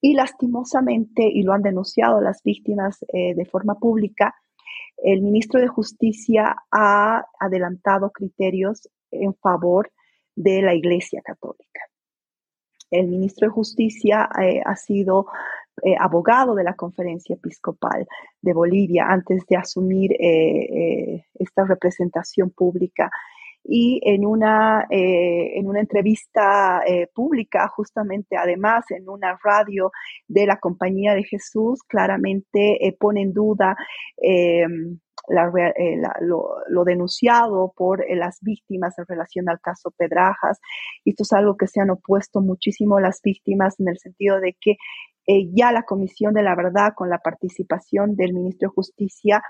[0.01, 4.35] Y lastimosamente, y lo han denunciado las víctimas eh, de forma pública,
[4.97, 9.89] el ministro de Justicia ha adelantado criterios en favor
[10.35, 11.79] de la Iglesia Católica.
[12.91, 15.27] El ministro de Justicia eh, ha sido
[15.81, 18.05] eh, abogado de la Conferencia Episcopal
[18.41, 20.11] de Bolivia antes de asumir
[21.39, 23.09] esta representación pública
[23.63, 29.91] y en una, eh, en una entrevista eh, pública, justamente además en una radio
[30.27, 33.75] de la Compañía de Jesús, claramente eh, pone en duda
[36.19, 40.59] lo, denunciado por las víctimas en relación al caso Pedrajas.
[41.05, 44.75] Esto es algo que se han opuesto muchísimo las víctimas en el sentido de que
[45.53, 49.41] ya la Comisión de la Verdad, con la participación del ministro de Justicia,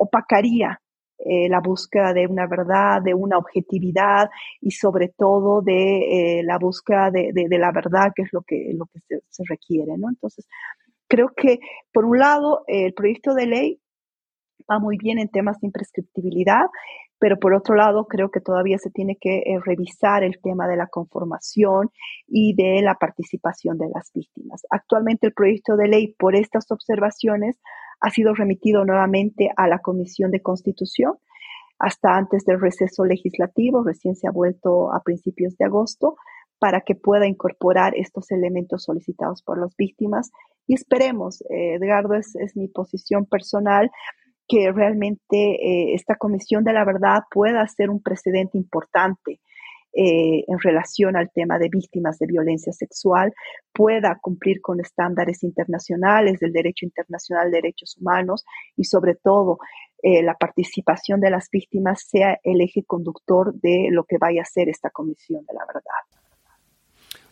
[0.00, 0.80] opacaría
[1.18, 6.58] eh, la búsqueda de una verdad, de una objetividad y sobre todo de eh, la
[6.58, 9.98] búsqueda de, la verdad, que es lo que, lo que se, requiere.
[9.98, 10.08] ¿no?
[10.08, 10.46] Entonces,
[11.08, 11.58] creo que,
[11.92, 13.80] por un lado, el proyecto de ley
[14.70, 16.66] va muy bien en temas de imprescriptibilidad,
[17.18, 20.76] pero por otro lado creo que todavía se tiene que eh, revisar el tema de
[20.76, 21.90] la conformación
[22.26, 24.62] y de la participación de las víctimas.
[24.70, 27.58] Actualmente el proyecto de ley, por estas observaciones,
[28.00, 31.14] ha sido remitido nuevamente a la Comisión de Constitución
[31.78, 36.16] hasta antes del receso legislativo, recién se ha vuelto a principios de agosto,
[36.58, 40.32] para que pueda incorporar estos elementos solicitados por las víctimas.
[40.66, 43.90] Y esperemos, eh, Edgardo, es, mi posición personal,
[44.48, 49.40] que realmente eh, esta Comisión de la Verdad pueda ser un precedente importante
[49.94, 53.32] eh, en relación al tema de víctimas de violencia sexual
[53.72, 58.44] pueda cumplir con estándares internacionales del derecho internacional de derechos humanos
[58.76, 59.58] y sobre todo
[60.02, 64.44] eh, la participación de las víctimas sea el eje conductor de lo que vaya a
[64.44, 66.18] ser esta Comisión de la Verdad.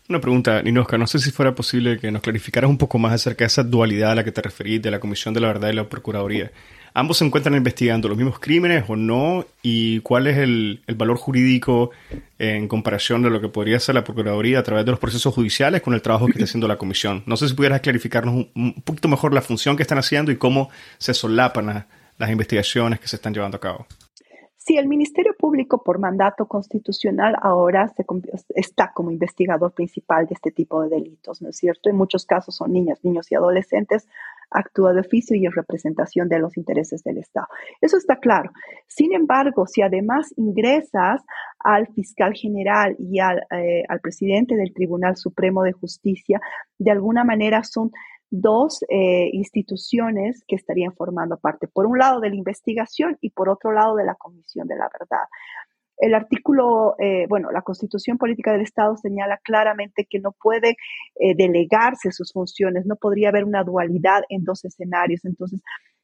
[0.09, 3.45] Una pregunta, Ninoska, no sé si fuera posible que nos clarificaras un poco más acerca
[3.45, 5.75] de esa dualidad a la que te referís de la Comisión de la Verdad y
[5.75, 6.53] la Procuraduría.
[6.99, 9.45] ¿Ambos se encuentran investigando los mismos crímenes o no?
[9.61, 11.91] ¿Y cuál es el, valor jurídico
[12.39, 15.83] en comparación de lo que podría ser la Procuraduría a través de los procesos judiciales
[15.83, 17.23] con el trabajo que está haciendo la Comisión?
[17.27, 20.71] No sé si pudieras clarificarnos un, poquito mejor la función que están haciendo y cómo
[20.97, 21.85] se solapan
[22.17, 23.87] las investigaciones que se están llevando a cabo.
[24.57, 28.07] Sí, el Ministerio Público por mandato constitucional ahora se,
[28.55, 31.91] está como investigador principal de este tipo de delitos, ¿no es cierto?
[31.91, 34.09] En muchos casos son niñas, niños y adolescentes
[34.51, 37.47] actúa de oficio y en representación de los intereses del Estado.
[37.81, 38.51] Eso está claro.
[38.87, 41.23] Sin embargo, si además ingresas
[41.59, 46.41] al fiscal general y al, eh, presidente del Tribunal Supremo de Justicia,
[46.79, 47.91] de alguna manera son
[48.31, 53.49] dos eh, instituciones que estarían formando parte, por un lado de la investigación y por
[53.49, 55.27] otro lado de la Comisión de la Verdad.
[55.99, 60.77] El artículo, eh, bueno, la Constitución Política del Estado señala claramente que no puede
[61.17, 65.25] eh, delegarse sus funciones, no podría haber una dualidad en dos escenarios.
[65.25, 65.63] Entonces,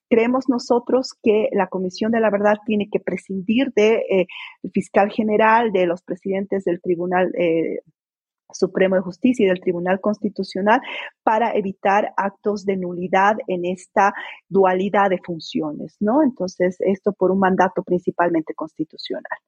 [0.08, 4.26] creemos nosotros que la Comisión de la Verdad tiene que prescindir del
[4.72, 7.32] fiscal general, de los presidentes del Tribunal
[8.54, 10.80] Supremo de Justicia y del Tribunal Constitucional
[11.22, 14.12] para evitar actos de nulidad en esta
[14.48, 16.22] dualidad de funciones, ¿no?
[16.22, 19.38] Entonces, esto por un mandato principalmente constitucional.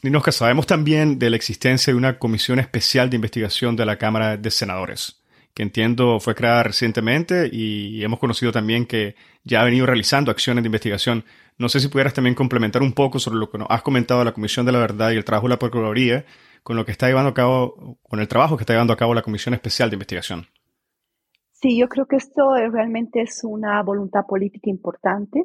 [0.00, 4.36] Ninosca, sabemos también de la existencia de una comisión especial de investigación de la Cámara
[4.36, 5.20] de Senadores,
[5.54, 10.62] que entiendo fue creada recientemente y hemos conocido también que ya ha venido realizando acciones
[10.62, 11.24] de investigación.
[11.56, 14.26] No sé si pudieras también complementar un poco sobre lo que nos has comentado de
[14.26, 16.24] la Comisión de la Verdad y el trabajo de la Procuraduría
[16.62, 19.14] con lo que está llevando a cabo, con el trabajo que está llevando a cabo
[19.14, 20.46] la Comisión Especial de Investigación.
[21.60, 25.42] Sí, yo creo que esto realmente es una voluntad política importante.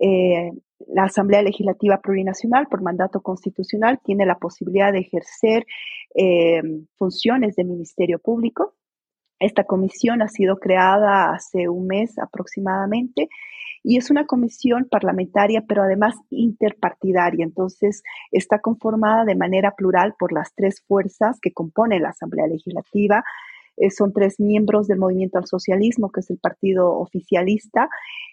[0.00, 0.52] Eh,
[0.86, 5.66] la Asamblea Legislativa Plurinacional, por mandato constitucional, tiene la posibilidad de ejercer
[6.14, 6.62] eh,
[6.96, 8.74] funciones de Ministerio Público.
[9.40, 13.28] Esta comisión ha sido creada hace un mes aproximadamente
[13.84, 17.44] y es una comisión parlamentaria, pero además interpartidaria.
[17.44, 23.24] Entonces, está conformada de manera plural por las tres fuerzas que componen la Asamblea Legislativa.
[23.80, 27.88] Eh, son tres miembros del Movimiento al Socialismo, que es el partido oficialista,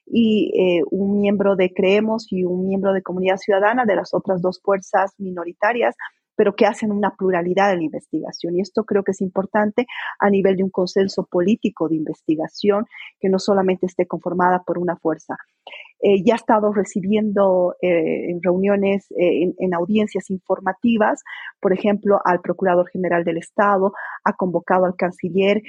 [0.06, 4.42] y eh, un miembro de Creemos y un miembro de Comunidad Ciudadana de las otras
[4.42, 5.96] dos fuerzas minoritarias
[6.36, 8.56] pero que hacen una pluralidad de la investigación.
[8.56, 9.86] Y esto creo que es importante
[10.20, 12.86] a nivel de un consenso político de investigación
[13.20, 15.38] que no solamente esté conformada por una fuerza.
[16.02, 21.24] Eh, ya ha estado recibiendo eh, en reuniones, eh, en, audiencias informativas,
[21.60, 25.62] por ejemplo, al Procurador General del Estado, ha convocado al canciller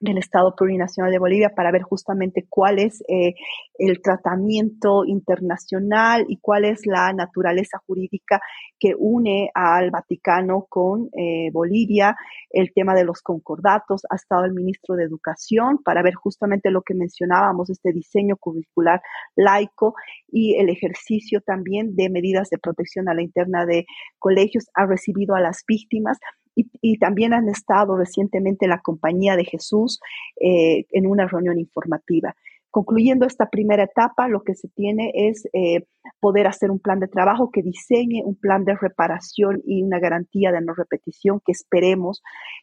[0.00, 3.34] del Estado Plurinacional de Bolivia para ver justamente cuál es eh,
[3.78, 8.40] el tratamiento internacional y cuál es la naturaleza jurídica
[8.78, 12.16] que une al Vaticano con eh, Bolivia,
[12.50, 14.02] el tema de los concordatos.
[14.10, 19.00] Ha estado el ministro de Educación para ver justamente lo que mencionábamos, este diseño curricular
[19.36, 19.94] laico
[20.28, 23.86] y el ejercicio también de medidas de protección a la interna de
[24.18, 24.66] colegios.
[24.74, 26.18] Ha recibido a las víctimas
[26.54, 30.00] y, también han estado recientemente la Compañía de Jesús
[30.40, 32.34] eh, en una reunión informativa.
[32.70, 35.86] Concluyendo esta primera etapa, lo que se tiene es eh,
[36.18, 40.50] poder hacer un plan de trabajo que diseñe un plan de reparación y una garantía
[40.50, 42.20] de no repetición que esperemos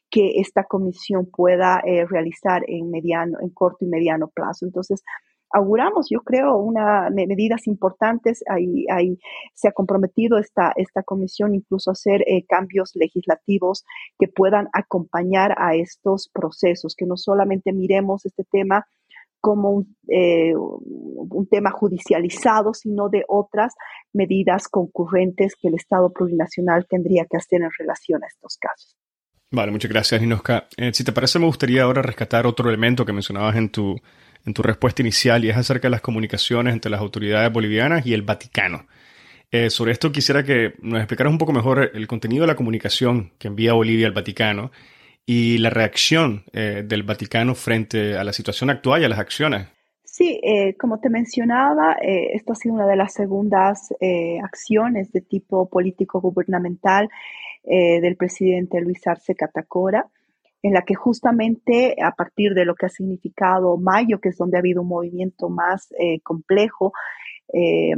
[0.09, 4.65] que esta comisión pueda eh, realizar en mediano, en corto y mediano plazo.
[4.65, 5.01] Entonces,
[5.53, 8.43] auguramos, yo creo, una, medidas importantes.
[8.49, 9.17] Ahí, ahí
[9.53, 13.85] se ha comprometido esta, esta comisión incluso a hacer eh, cambios legislativos
[14.19, 18.85] que puedan acompañar a estos procesos, que no solamente miremos este tema
[19.39, 23.73] como un, eh, un, tema judicializado, sino de otras
[24.13, 28.95] medidas concurrentes que el Estado plurinacional tendría que hacer en relación a estos casos.
[29.49, 30.67] Vale, muchas gracias, Ninoska.
[30.77, 33.99] Eh, si te parece, me gustaría ahora rescatar otro elemento que mencionabas en tu,
[34.45, 38.13] en tu respuesta inicial y es acerca de las comunicaciones entre las autoridades bolivianas y
[38.13, 38.85] el Vaticano.
[39.51, 43.31] Eh, sobre esto quisiera que nos explicaras un poco mejor el contenido de la comunicación
[43.37, 44.71] que envía Bolivia al Vaticano
[45.25, 49.67] y la reacción eh, del Vaticano frente a la situación actual y a las acciones.
[50.05, 53.93] Sí, eh, como te mencionaba, esto ha sido una de las segundas
[54.43, 57.09] acciones de tipo político gubernamental
[57.63, 60.07] del presidente Luis Arce Catacora
[60.63, 64.57] en la que justamente a partir de lo que ha significado mayo, que es donde
[64.57, 66.93] ha habido un movimiento más eh, complejo,
[67.53, 67.93] eh,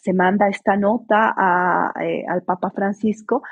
[0.00, 3.42] se manda esta nota eh, al Papa Francisco,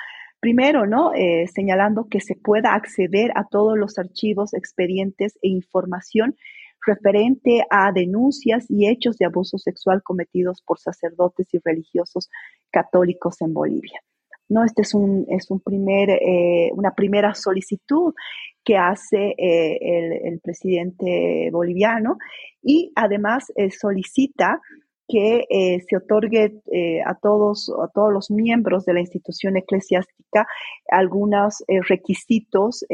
[0.41, 1.11] primero, ¿no?
[1.53, 6.37] señalando que se pueda acceder a todos los archivos, expedientes e información
[6.87, 12.31] referente a denuncias y hechos de abuso sexual cometidos por sacerdotes y religiosos
[12.71, 14.01] católicos en Bolivia.
[14.49, 14.64] ¿No?
[14.64, 18.14] Este es, un, es un primer, eh, una primera solicitud
[18.64, 22.18] que hace eh, el, presidente boliviano
[22.62, 24.61] y además eh, solicita
[25.09, 30.46] que eh, se otorgue eh, a todos a todos los miembros de la institución eclesiástica
[30.90, 32.84] algunos eh, requisitos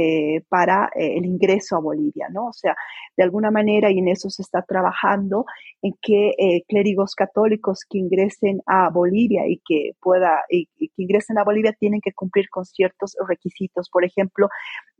[0.48, 2.48] para el ingreso a Bolivia, ¿no?
[2.48, 2.76] O sea,
[3.16, 5.44] de alguna manera, y en eso se está trabajando,
[5.82, 6.32] en que
[6.68, 12.00] clérigos católicos que ingresen a Bolivia y que pueda y, que ingresen a Bolivia tienen
[12.00, 14.48] que cumplir con ciertos requisitos, por ejemplo,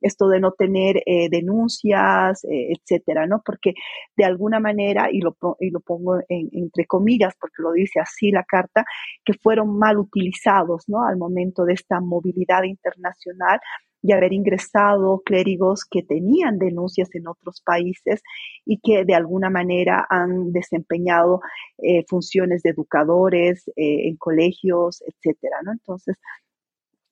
[0.01, 3.43] esto de no tener denuncias, etcétera, ¿no?
[3.45, 3.75] Porque
[4.17, 7.04] de alguna manera, y lo, y lo pongo entre comillas,
[7.41, 8.85] porque lo dice así la carta,
[9.25, 11.05] que fueron mal utilizados ¿no?
[11.07, 13.61] al momento de esta movilidad internacional
[14.03, 18.23] y haber ingresado clérigos que tenían denuncias en otros países
[18.67, 21.41] y que de alguna manera han desempeñado
[21.79, 25.73] eh, funciones de educadores eh, en colegios, etcétera, ¿no?
[25.73, 26.17] Entonces,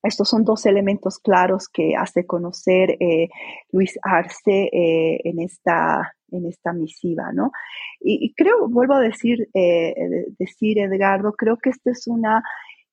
[0.02, 3.28] estos son dos elementos claros que hace conocer eh,
[3.70, 7.52] Luis Arce en, esta, en esta misiva, ¿no?
[8.00, 9.94] Y, creo, vuelvo a decir, eh,
[10.38, 12.42] decir, Edgardo, creo que esta es una,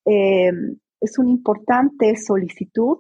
[0.06, 0.52] eh,
[1.02, 2.98] es una importante solicitud.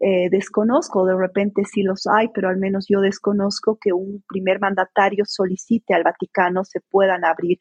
[0.00, 4.58] Eh, desconozco de repente si los hay, pero al menos yo desconozco que un primer
[4.58, 7.58] mandatario solicite al Vaticano se puedan abrir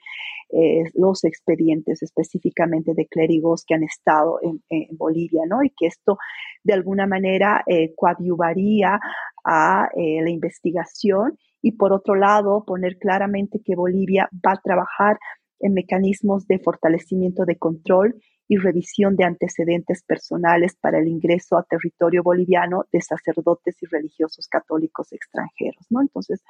[0.95, 5.63] los expedientes específicamente de clérigos que han estado en, en, Bolivia, ¿no?
[5.63, 6.17] Y que esto
[6.65, 7.63] de alguna manera
[7.95, 8.99] coadyuvaría
[9.45, 15.17] a la investigación y por otro lado poner claramente que Bolivia va a trabajar
[15.59, 18.15] en mecanismos de fortalecimiento de control
[18.51, 24.49] y revisión de antecedentes personales para el ingreso a territorio boliviano de sacerdotes y religiosos
[24.49, 26.01] católicos extranjeros, ¿no?
[26.01, 26.43] Entonces,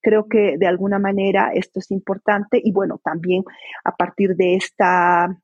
[0.00, 3.44] creo que de alguna manera esto es importante y bueno, también
[3.84, 5.38] a partir de esta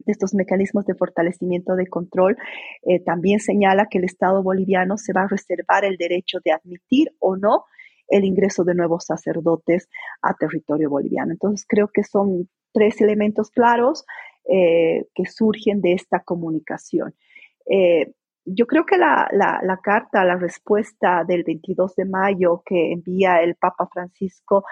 [0.00, 2.36] de estos mecanismos de fortalecimiento de control,
[2.82, 7.12] eh, también señala que el Estado boliviano se va a reservar el derecho de admitir
[7.20, 7.66] o no
[8.08, 9.88] el ingreso de nuevos sacerdotes
[10.22, 11.30] a territorio boliviano.
[11.30, 14.04] Entonces, creo que son tres elementos claros
[14.48, 17.14] eh, que surgen de esta comunicación.
[17.68, 18.12] Eh,
[18.44, 19.28] yo creo que la,
[19.82, 24.64] carta, la respuesta del 22 de mayo que envía el Papa Francisco,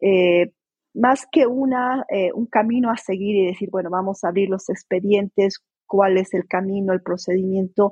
[0.00, 0.52] eh,
[0.94, 5.62] más que una, un camino a seguir y decir, bueno, vamos a abrir los expedientes,
[5.86, 7.90] cuál es el camino, el procedimiento,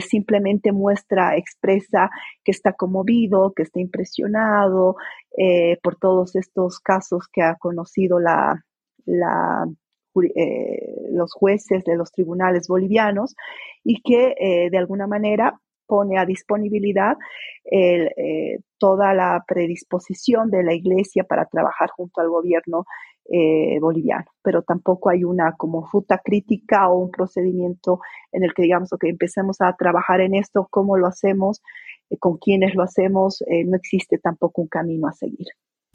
[0.00, 2.10] simplemente muestra, expresa
[2.42, 4.96] que está conmovido, que está impresionado
[5.82, 8.64] por todos estos casos que ha conocido la,
[10.22, 13.34] eh, los jueces de los tribunales bolivianos
[13.82, 17.16] y que de alguna manera pone a disponibilidad
[18.78, 22.84] toda la predisposición de la Iglesia para trabajar junto al gobierno
[23.26, 28.00] eh, boliviano, pero tampoco hay una como ruta crítica o un procedimiento
[28.30, 31.62] en el que digamos, ok, empecemos a trabajar en esto, cómo lo hacemos,
[32.10, 35.46] eh, con quiénes lo hacemos, eh, no existe tampoco un camino a seguir.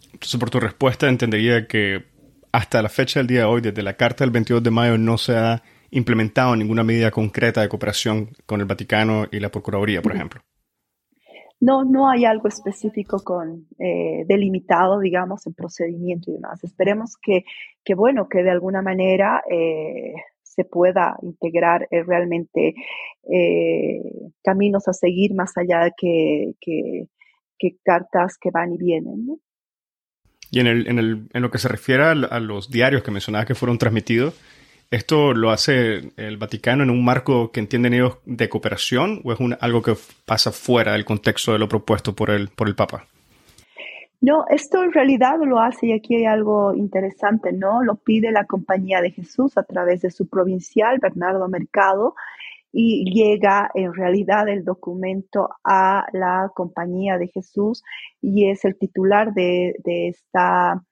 [0.05, 2.03] Entonces, por tu respuesta, entendería que
[2.51, 5.17] hasta la fecha del día de hoy, desde la carta del 22 de mayo, no
[5.17, 10.15] se ha implementado ninguna medida concreta de cooperación con el Vaticano y la Procuraduría, por
[10.15, 10.41] ejemplo.
[11.61, 16.63] No, no hay algo específico con eh, delimitado, digamos, en procedimiento y demás.
[16.63, 17.43] Esperemos que,
[17.83, 22.75] que bueno, que de alguna manera eh, se pueda integrar eh, realmente
[24.41, 29.39] caminos a seguir más allá de que, que, cartas que van y vienen.
[30.51, 33.45] Y en, el, en, el, en lo que se refiere a, los diarios que mencionaba
[33.45, 34.33] que fueron transmitidos,
[34.91, 39.39] ¿Esto lo hace el Vaticano en un marco que entienden ellos de cooperación o es
[39.59, 39.93] algo que
[40.25, 43.05] pasa fuera del contexto de lo propuesto por el, por el Papa?
[44.21, 47.83] No, esto en realidad lo hace y aquí hay algo interesante, ¿no?
[47.83, 52.15] Lo pide la Compañía de Jesús a través de su provincial, Bernardo Mercado,
[52.71, 57.83] y llega en realidad el documento a la Compañía de Jesús
[58.21, 60.83] y es el titular de, de esta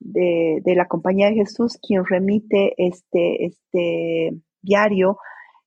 [0.00, 5.18] de, la Compañía de Jesús quien remite este, este diario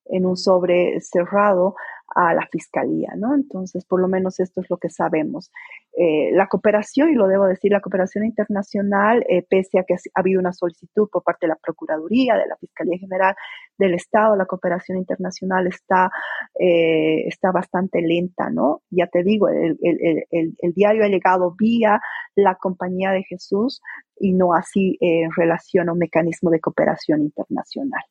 [0.06, 1.76] en un sobre cerrado
[2.16, 3.34] a la fiscalía, ¿no?
[3.36, 5.52] Entonces, por lo menos esto es lo que sabemos.
[5.98, 10.20] Eh, la cooperación, y lo debo decir, la cooperación internacional, eh, pese a que ha
[10.20, 13.36] habido una solicitud por parte de la Procuraduría, de la Fiscalía General
[13.78, 16.12] del Estado, la cooperación internacional está,
[16.60, 18.82] eh, está bastante lenta, ¿no?
[18.90, 22.02] Ya te digo, el, el, diario ha llegado vía
[22.36, 23.82] la Compañía de Jesús
[24.18, 28.02] y no así en relación a un mecanismo de cooperación internacional.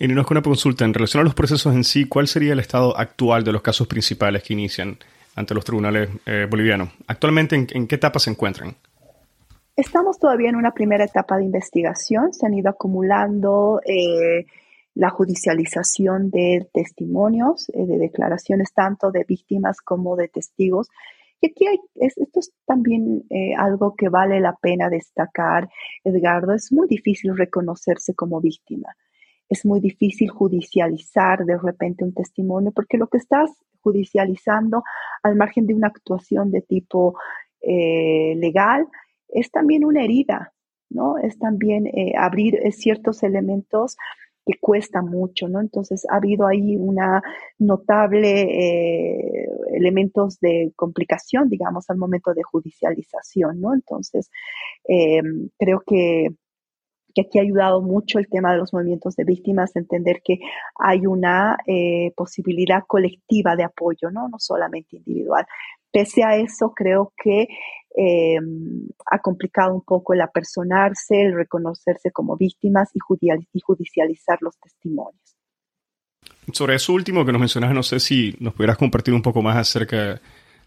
[0.00, 2.60] Y nos con una consulta en relación a los procesos en sí, ¿cuál sería el
[2.60, 4.96] estado actual de los casos principales que inician
[5.34, 6.90] ante los tribunales eh, bolivianos?
[7.08, 8.76] Actualmente, ¿en, qué etapa se encuentran?
[9.74, 12.32] Estamos todavía en una primera etapa de investigación.
[12.32, 14.46] Se han ido acumulando eh,
[14.94, 20.90] la judicialización de testimonios, eh, de declaraciones tanto de víctimas como de testigos
[21.40, 23.24] Y aquí hay, esto es también
[23.58, 25.68] algo que vale la pena destacar,
[26.04, 28.94] Edgardo, es muy difícil reconocerse como víctima.
[29.48, 34.82] Es muy difícil judicializar de repente un testimonio porque lo que estás judicializando
[35.22, 37.16] al margen de una actuación de tipo
[37.60, 38.86] eh, legal
[39.28, 40.52] es también una herida,
[40.90, 41.18] ¿no?
[41.18, 43.96] Es también eh, abrir eh, ciertos elementos
[44.46, 45.60] que cuesta mucho, ¿no?
[45.60, 47.22] Entonces ha habido ahí una
[47.58, 49.44] notable
[49.74, 53.74] elementos de complicación, digamos, al momento de judicialización, ¿no?
[53.74, 54.30] Entonces
[55.58, 56.28] creo que,
[57.22, 60.38] que, aquí ha ayudado mucho el tema de los movimientos de víctimas, entender que
[60.78, 61.56] hay una
[62.16, 64.28] posibilidad colectiva de apoyo, ¿no?
[64.28, 65.46] No solamente individual.
[65.90, 67.48] Pese a eso, creo que
[67.96, 68.38] eh,
[69.10, 73.00] ha complicado un poco el apersonarse, el reconocerse como víctimas y,
[73.60, 75.36] judicializar los testimonios.
[76.52, 79.56] Sobre eso último que nos mencionas, no sé si nos pudieras compartir un poco más
[79.56, 80.20] acerca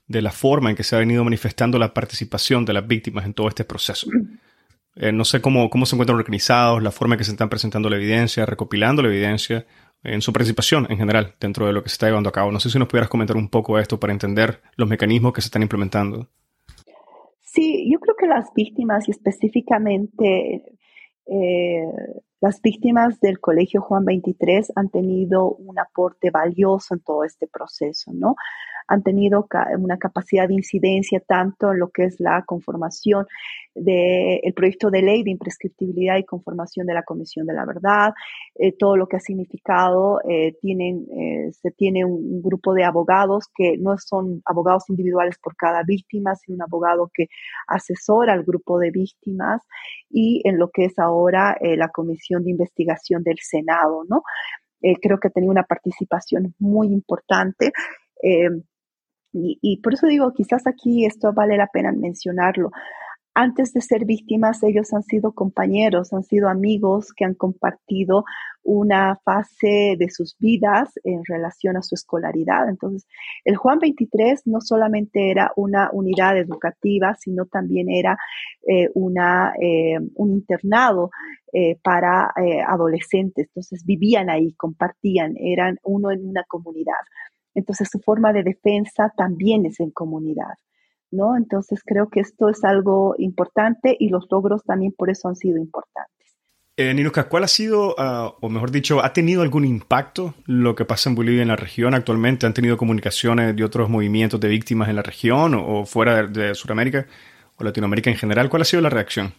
[0.07, 3.33] de la forma en que se ha venido manifestando la participación de las víctimas en
[3.33, 4.09] todo este proceso.
[4.95, 7.89] Eh, no sé cómo, cómo se encuentran organizados, la forma en que se están presentando
[7.89, 9.65] la evidencia, recopilando la evidencia,
[10.03, 12.51] en su participación en general dentro de lo que se está llevando a cabo.
[12.51, 15.47] No sé si nos pudieras comentar un poco esto para entender los mecanismos que se
[15.47, 16.27] están implementando.
[17.41, 20.63] Sí, yo creo que las víctimas y específicamente
[21.27, 21.83] eh,
[22.39, 28.11] las víctimas del Colegio Juan 23 han tenido un aporte valioso en todo este proceso,
[28.13, 28.35] ¿no?
[28.87, 33.25] Han tenido una capacidad de incidencia tanto en lo que es la conformación
[33.73, 38.13] del proyecto de ley de imprescriptibilidad y conformación de la Comisión de la Verdad,
[38.55, 43.45] eh, todo lo que ha significado, eh, tienen, eh, se tiene un, grupo de abogados
[43.55, 47.27] que no son abogados individuales por cada víctima, sino un abogado que
[47.67, 49.61] asesora al grupo de víctimas
[50.09, 54.23] y en lo que es ahora la Comisión de Investigación del Senado, ¿no?
[55.01, 57.71] creo que ha tenido una participación muy importante.
[59.33, 62.71] Y, por eso digo, quizás aquí esto vale la pena mencionarlo.
[63.33, 68.25] Antes de ser víctimas, ellos han sido compañeros, han sido amigos que han compartido
[68.63, 72.67] una fase de sus vidas en relación a su escolaridad.
[72.67, 73.07] Entonces,
[73.45, 78.17] el Juan 23 no solamente era una unidad educativa, sino también era
[78.67, 81.09] eh, una, eh, un internado
[81.53, 82.33] eh, para
[82.67, 83.47] adolescentes.
[83.47, 86.99] Entonces, vivían ahí, compartían, eran uno en una comunidad.
[87.53, 90.55] Entonces su forma de defensa también es en comunidad,
[91.11, 91.35] ¿no?
[91.35, 95.57] Entonces creo que esto es algo importante y los logros también por eso han sido
[95.57, 96.11] importantes.
[96.77, 101.09] Eh, ¿cuál ha sido, ah, o mejor dicho, ha tenido algún impacto lo que pasa
[101.09, 102.45] en Bolivia en la región actualmente?
[102.45, 107.05] ¿Han tenido comunicaciones de otros movimientos de víctimas en la región o, fuera de, Sudamérica
[107.57, 108.49] o Latinoamérica en general?
[108.49, 109.33] ¿Cuál ha sido la reacción?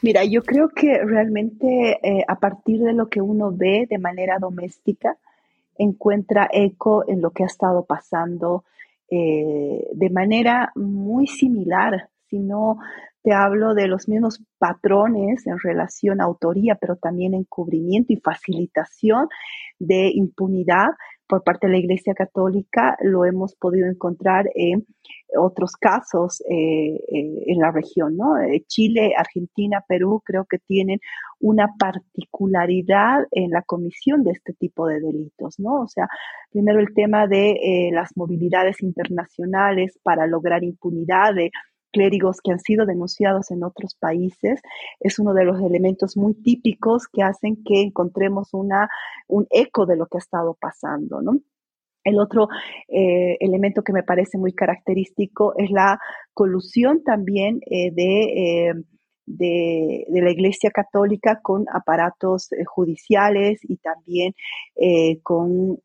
[0.00, 4.38] Mira, yo creo que realmente eh, a partir de lo que uno ve de manera
[4.40, 5.16] doméstica,
[5.78, 8.64] encuentra eco en lo que ha estado pasando
[9.10, 12.78] eh, de manera muy similar, si no
[13.22, 19.28] te hablo de los mismos patrones en relación a autoría, pero también encubrimiento y facilitación
[19.78, 20.88] de impunidad
[21.28, 24.86] por parte de la Iglesia Católica, lo hemos podido encontrar en
[25.36, 28.38] otros casos eh, eh, en la región, ¿no?
[28.40, 31.00] Eh, Chile, Argentina, Perú creo que tienen
[31.38, 35.82] una particularidad en la comisión de este tipo de delitos, ¿no?
[35.82, 36.08] O sea,
[36.50, 41.50] primero el tema de las movilidades internacionales para lograr impunidad de
[41.92, 44.60] clérigos que han sido denunciados en otros países
[45.00, 48.88] es uno de los elementos muy típicos que hacen que encontremos una,
[49.26, 51.38] un eco de lo que ha estado pasando, ¿no?
[52.04, 52.48] El otro
[52.88, 56.00] eh, elemento que me parece muy característico es la
[56.32, 58.84] colusión también eh, de,
[59.40, 64.34] eh, de, la Iglesia Católica con aparatos judiciales y también
[65.22, 65.78] con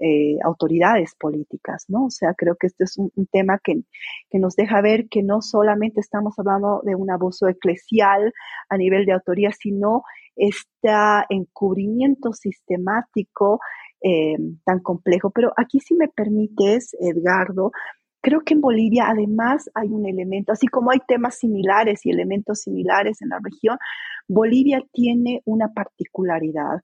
[0.44, 2.06] autoridades políticas, ¿no?
[2.06, 3.82] O sea, creo que este es un, tema que,
[4.30, 8.34] que, nos deja ver que no solamente estamos hablando de un abuso eclesial
[8.70, 10.04] a nivel de autoría, sino
[10.36, 10.90] este
[11.30, 13.60] encubrimiento sistemático
[14.02, 14.36] eh,
[14.66, 15.32] tan complejo.
[15.32, 17.72] Pero aquí si me permites, Edgardo,
[18.24, 22.62] creo que en Bolivia además hay un elemento, así como hay temas similares y elementos
[22.62, 23.78] similares en la región,
[24.28, 26.82] Bolivia tiene una particularidad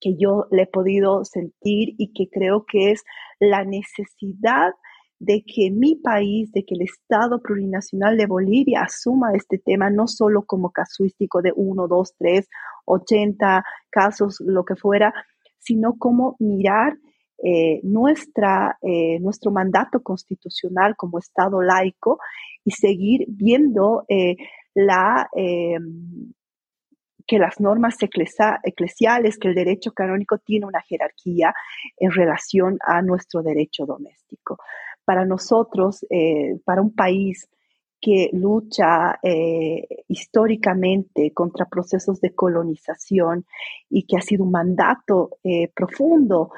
[0.00, 3.04] que yo le he podido sentir y que creo que es
[3.38, 4.72] la necesidad
[5.18, 10.06] de que mi país, de que el Estado plurinacional de Bolivia asuma este tema no
[10.06, 12.48] solo como casuístico de uno, dos, tres,
[12.86, 15.12] ochenta casos, lo que fuera,
[15.58, 16.96] sino cómo mirar
[17.42, 22.18] eh, nuestra, eh, nuestro mandato constitucional como Estado laico
[22.64, 24.36] y seguir viendo eh,
[24.74, 25.30] la,
[27.26, 31.54] que las normas eclesiales, que el derecho canónico tiene una jerarquía
[31.96, 34.58] en relación a nuestro derecho doméstico.
[35.04, 36.06] para nosotros,
[36.64, 37.48] para un país
[38.00, 39.18] que lucha
[40.06, 43.44] históricamente contra procesos de colonización
[43.88, 45.38] y que ha sido un mandato
[45.74, 46.52] profundo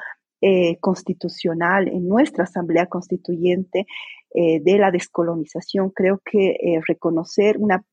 [0.79, 3.85] constitucional en nuestra Asamblea Constituyente
[4.33, 7.83] de la descolonización, creo que reconocer una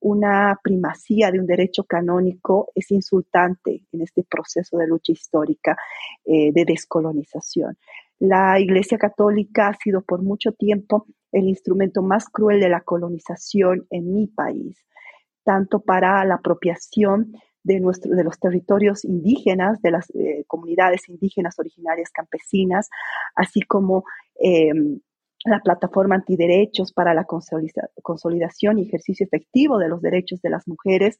[0.00, 5.76] una primacía de un derecho canónico es insultante en este proceso de lucha histórica
[6.24, 7.76] de descolonización.
[8.20, 13.86] La Iglesia Católica ha sido por mucho tiempo el instrumento más cruel de la colonización
[13.90, 14.84] en mi país,
[15.44, 17.32] tanto para la apropiación
[17.68, 22.88] de, de los territorios indígenas, de las eh, comunidades indígenas originarias campesinas,
[23.36, 24.04] así como
[24.40, 24.98] em,
[25.44, 27.24] la plataforma antiderechos para la
[28.02, 31.16] consolidación y ejercicio efectivo de los derechos de las mujeres,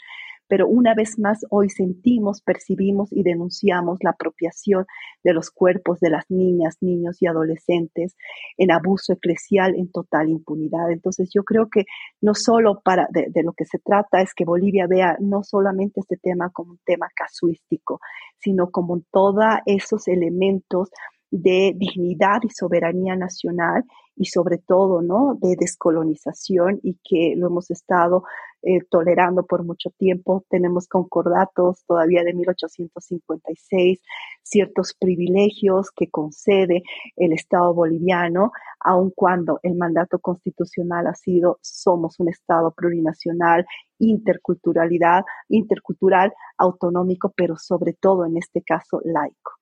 [0.49, 4.86] pero una vez más hoy sentimos, percibimos y denunciamos la apropiación
[5.22, 8.16] de los cuerpos de las niñas, niños y adolescentes
[8.57, 10.90] en abuso eclesial en total impunidad.
[10.90, 11.84] Entonces yo creo que
[12.20, 16.16] no solo para de, lo que se trata es que Bolivia vea no solamente este
[16.16, 18.01] tema como un tema casuístico,
[18.38, 20.90] sino como todos esos elementos
[21.30, 23.84] de dignidad y soberanía nacional
[24.16, 25.36] y sobre todo, ¿no?
[25.40, 28.24] De descolonización y que lo hemos estado
[28.62, 30.44] eh, tolerando por mucho tiempo.
[30.50, 34.00] Tenemos concordatos todavía de 1856,
[34.42, 36.82] ciertos privilegios que concede
[37.16, 38.50] el Estado boliviano,
[38.80, 43.66] aun cuando el mandato constitucional ha sido somos un Estado plurinacional,
[43.98, 49.52] interculturalidad, intercultural, autonómico, pero sobre todo en este caso laico.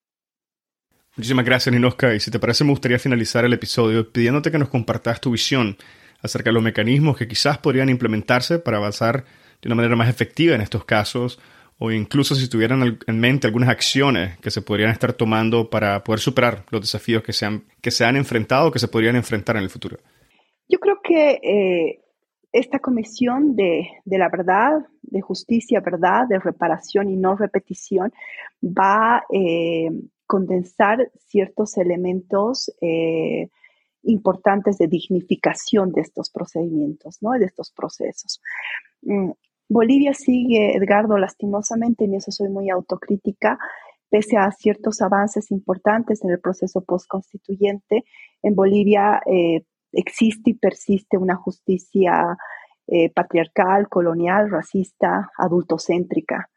[1.17, 2.15] Muchísimas gracias, Ninoska.
[2.15, 5.77] Y si te parece, me gustaría finalizar el episodio pidiéndote que nos compartas tu visión
[6.27, 9.25] acerca de los mecanismos que quizás podrían implementarse para avanzar
[9.63, 11.41] de una manera más efectiva en estos casos,
[11.79, 16.21] o incluso si tuvieran en mente algunas acciones que se podrían estar tomando para poder
[16.21, 19.57] superar los desafíos que se han, que se han enfrentado o que se podrían enfrentar
[19.57, 19.99] en el futuro.
[20.69, 22.01] Yo creo que eh,
[22.53, 28.13] esta comisión de, de, la verdad, de justicia, verdad, de reparación y no repetición
[28.63, 29.91] va eh,
[30.27, 33.49] condensar ciertos elementos eh,
[34.07, 37.33] importantes de dignificación de estos procedimientos, ¿no?
[37.33, 38.41] de estos procesos.
[39.03, 39.31] Mm,
[39.69, 43.59] Bolivia sigue, Edgardo, lastimosamente, y en eso soy muy autocrítica,
[44.09, 48.05] pese a ciertos avances importantes en el proceso postconstituyente,
[48.43, 52.37] en Bolivia eh, existe y persiste una justicia
[52.87, 56.49] eh, patriarcal, colonial, racista, adultocéntrica.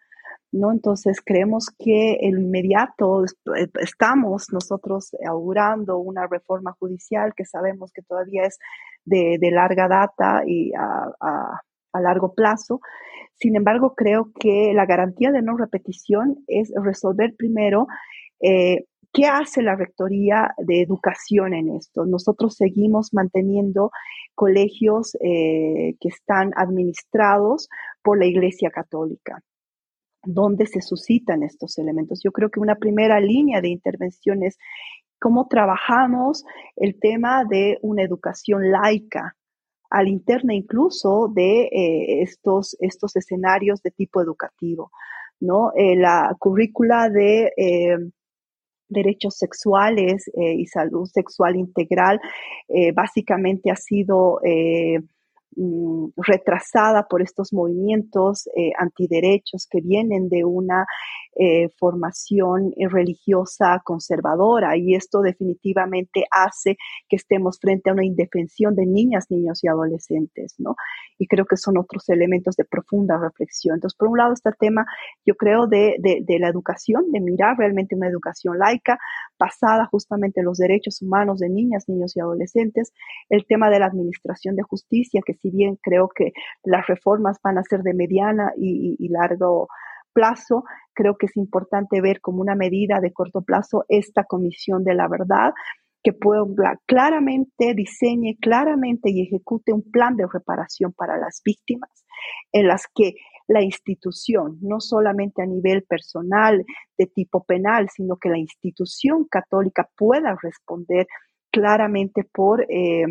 [0.52, 0.72] ¿No?
[0.72, 8.02] Entonces creemos que el inmediato eh, estamos nosotros augurando una reforma judicial que sabemos que
[8.02, 8.58] todavía es
[9.06, 11.62] de, larga data y a,
[12.02, 12.82] largo plazo.
[13.34, 17.88] Sin embargo, creo que la garantía de no repetición es resolver primero
[18.42, 22.06] eh, qué hace la Rectoría de Educación en esto.
[22.06, 23.92] Nosotros seguimos manteniendo
[24.36, 27.70] colegios eh, que están administrados
[28.02, 29.44] por la Iglesia Católica
[30.24, 32.22] dónde se suscitan estos elementos.
[32.24, 34.58] Yo creo que una primera línea de intervención es
[35.20, 36.46] cómo trabajamos
[36.76, 39.36] el tema de una educación laica
[39.90, 44.92] al interno incluso de eh, estos, estos escenarios de tipo educativo.
[45.40, 45.72] ¿no?
[45.76, 47.98] Eh, la currícula de eh,
[48.88, 52.20] derechos sexuales y salud sexual integral
[52.96, 54.40] básicamente ha sido
[55.56, 60.86] Mm, retrasada por estos movimientos eh, antiderechos que vienen de una
[61.36, 66.78] eh, formación eh, religiosa conservadora y esto definitivamente hace
[67.10, 70.76] que estemos frente a una indefensión de niñas, niños y adolescentes, ¿no?
[71.20, 73.76] Y creo que son otros elementos de profunda reflexión.
[73.76, 74.86] Entonces, por un lado está el tema,
[75.26, 78.98] yo creo, de, de, la educación, de mirar realmente una educación laica
[79.38, 82.94] basada justamente en los derechos humanos de niñas, niños y adolescentes,
[83.30, 86.32] el tema de la administración de justicia, que si bien creo que
[86.64, 89.68] las reformas van a ser de mediana y largo
[90.14, 90.64] plazo,
[90.94, 95.08] creo que es importante ver como una medida de corto plazo esta comisión de la
[95.08, 95.54] verdad
[96.04, 96.46] que pueda
[96.86, 101.90] claramente diseñe claramente y ejecute un plan de reparación para las víctimas
[102.52, 103.16] en las que
[103.48, 106.64] la institución, no solamente a nivel personal
[106.98, 111.08] de tipo penal, sino que la institución católica pueda responder
[111.52, 113.06] claramente por eh,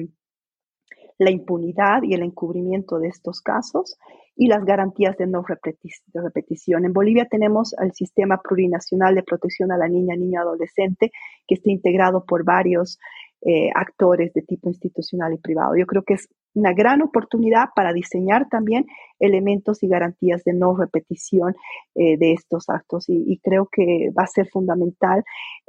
[1.19, 3.99] la impunidad y el encubrimiento de estos casos
[4.37, 6.85] y las garantías de no repetición.
[6.85, 11.11] En Bolivia tenemos el sistema plurinacional de protección a la niña, niño, adolescente,
[11.47, 12.99] que está integrado por varios
[13.43, 15.77] eh, actores de tipo institucional y privado.
[15.77, 16.29] Yo creo que es
[16.59, 18.87] una gran oportunidad para diseñar también
[19.21, 21.55] elementos y garantías de no repetición
[21.95, 25.23] eh, de estos actos y, creo que va a ser fundamental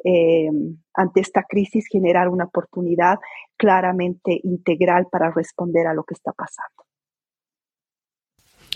[0.04, 0.50] eh,
[0.94, 3.20] ante esta crisis generar una oportunidad
[3.58, 6.84] claramente integral para responder a lo que está pasando.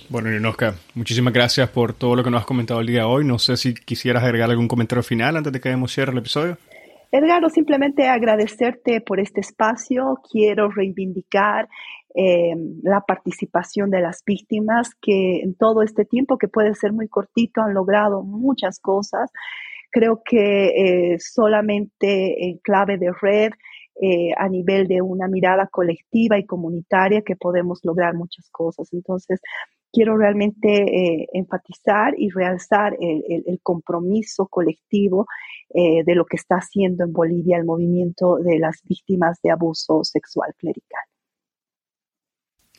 [0.10, 3.26] Bueno, Inoska, muchísimas gracias por todo lo que nos has comentado el día de hoy.
[3.26, 6.58] No sé si quisieras agregar algún comentario final antes de que demos cierre el episodio.
[7.14, 10.20] Edgardo, simplemente agradecerte por este espacio.
[10.32, 11.70] Quiero reivindicar
[12.16, 12.54] eh,
[12.84, 17.62] la participación de las víctimas que en todo este tiempo, que puede ser muy cortito,
[17.62, 19.32] han logrado muchas cosas.
[19.92, 23.52] Creo que eh, solamente en clave de red,
[24.02, 28.92] eh, a nivel de una mirada colectiva y comunitaria, que podemos lograr muchas cosas.
[28.94, 29.40] Entonces,
[29.92, 35.28] quiero realmente enfatizar y realzar el compromiso colectivo
[35.72, 40.56] de lo que está haciendo en Bolivia el movimiento de las víctimas de abuso sexual
[40.58, 41.04] clerical.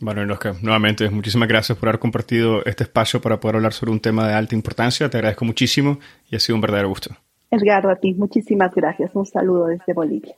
[0.05, 0.23] Bueno,
[0.61, 4.35] nuevamente, muchísimas gracias por haber compartido este espacio para poder hablar sobre un tema de
[4.35, 5.09] alta importancia.
[5.09, 5.99] Te agradezco muchísimo
[6.31, 7.17] y ha sido un verdadero gusto.
[7.51, 9.13] Edgardo, a ti, muchísimas gracias.
[9.15, 10.35] Un saludo desde Bolivia.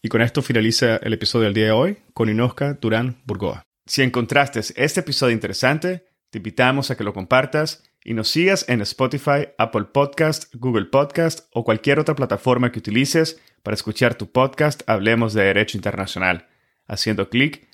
[0.00, 3.66] Y con esto finaliza el episodio del día de hoy con Inosca Durán Burgoa.
[3.84, 8.80] Si encontraste este episodio interesante, te invitamos a que lo compartas y nos sigas en
[8.80, 14.82] Spotify, Apple Podcast, Google Podcast o cualquier otra plataforma que utilices para escuchar tu podcast
[14.86, 16.46] Hablemos de Derecho Internacional,
[16.86, 17.73] haciendo clic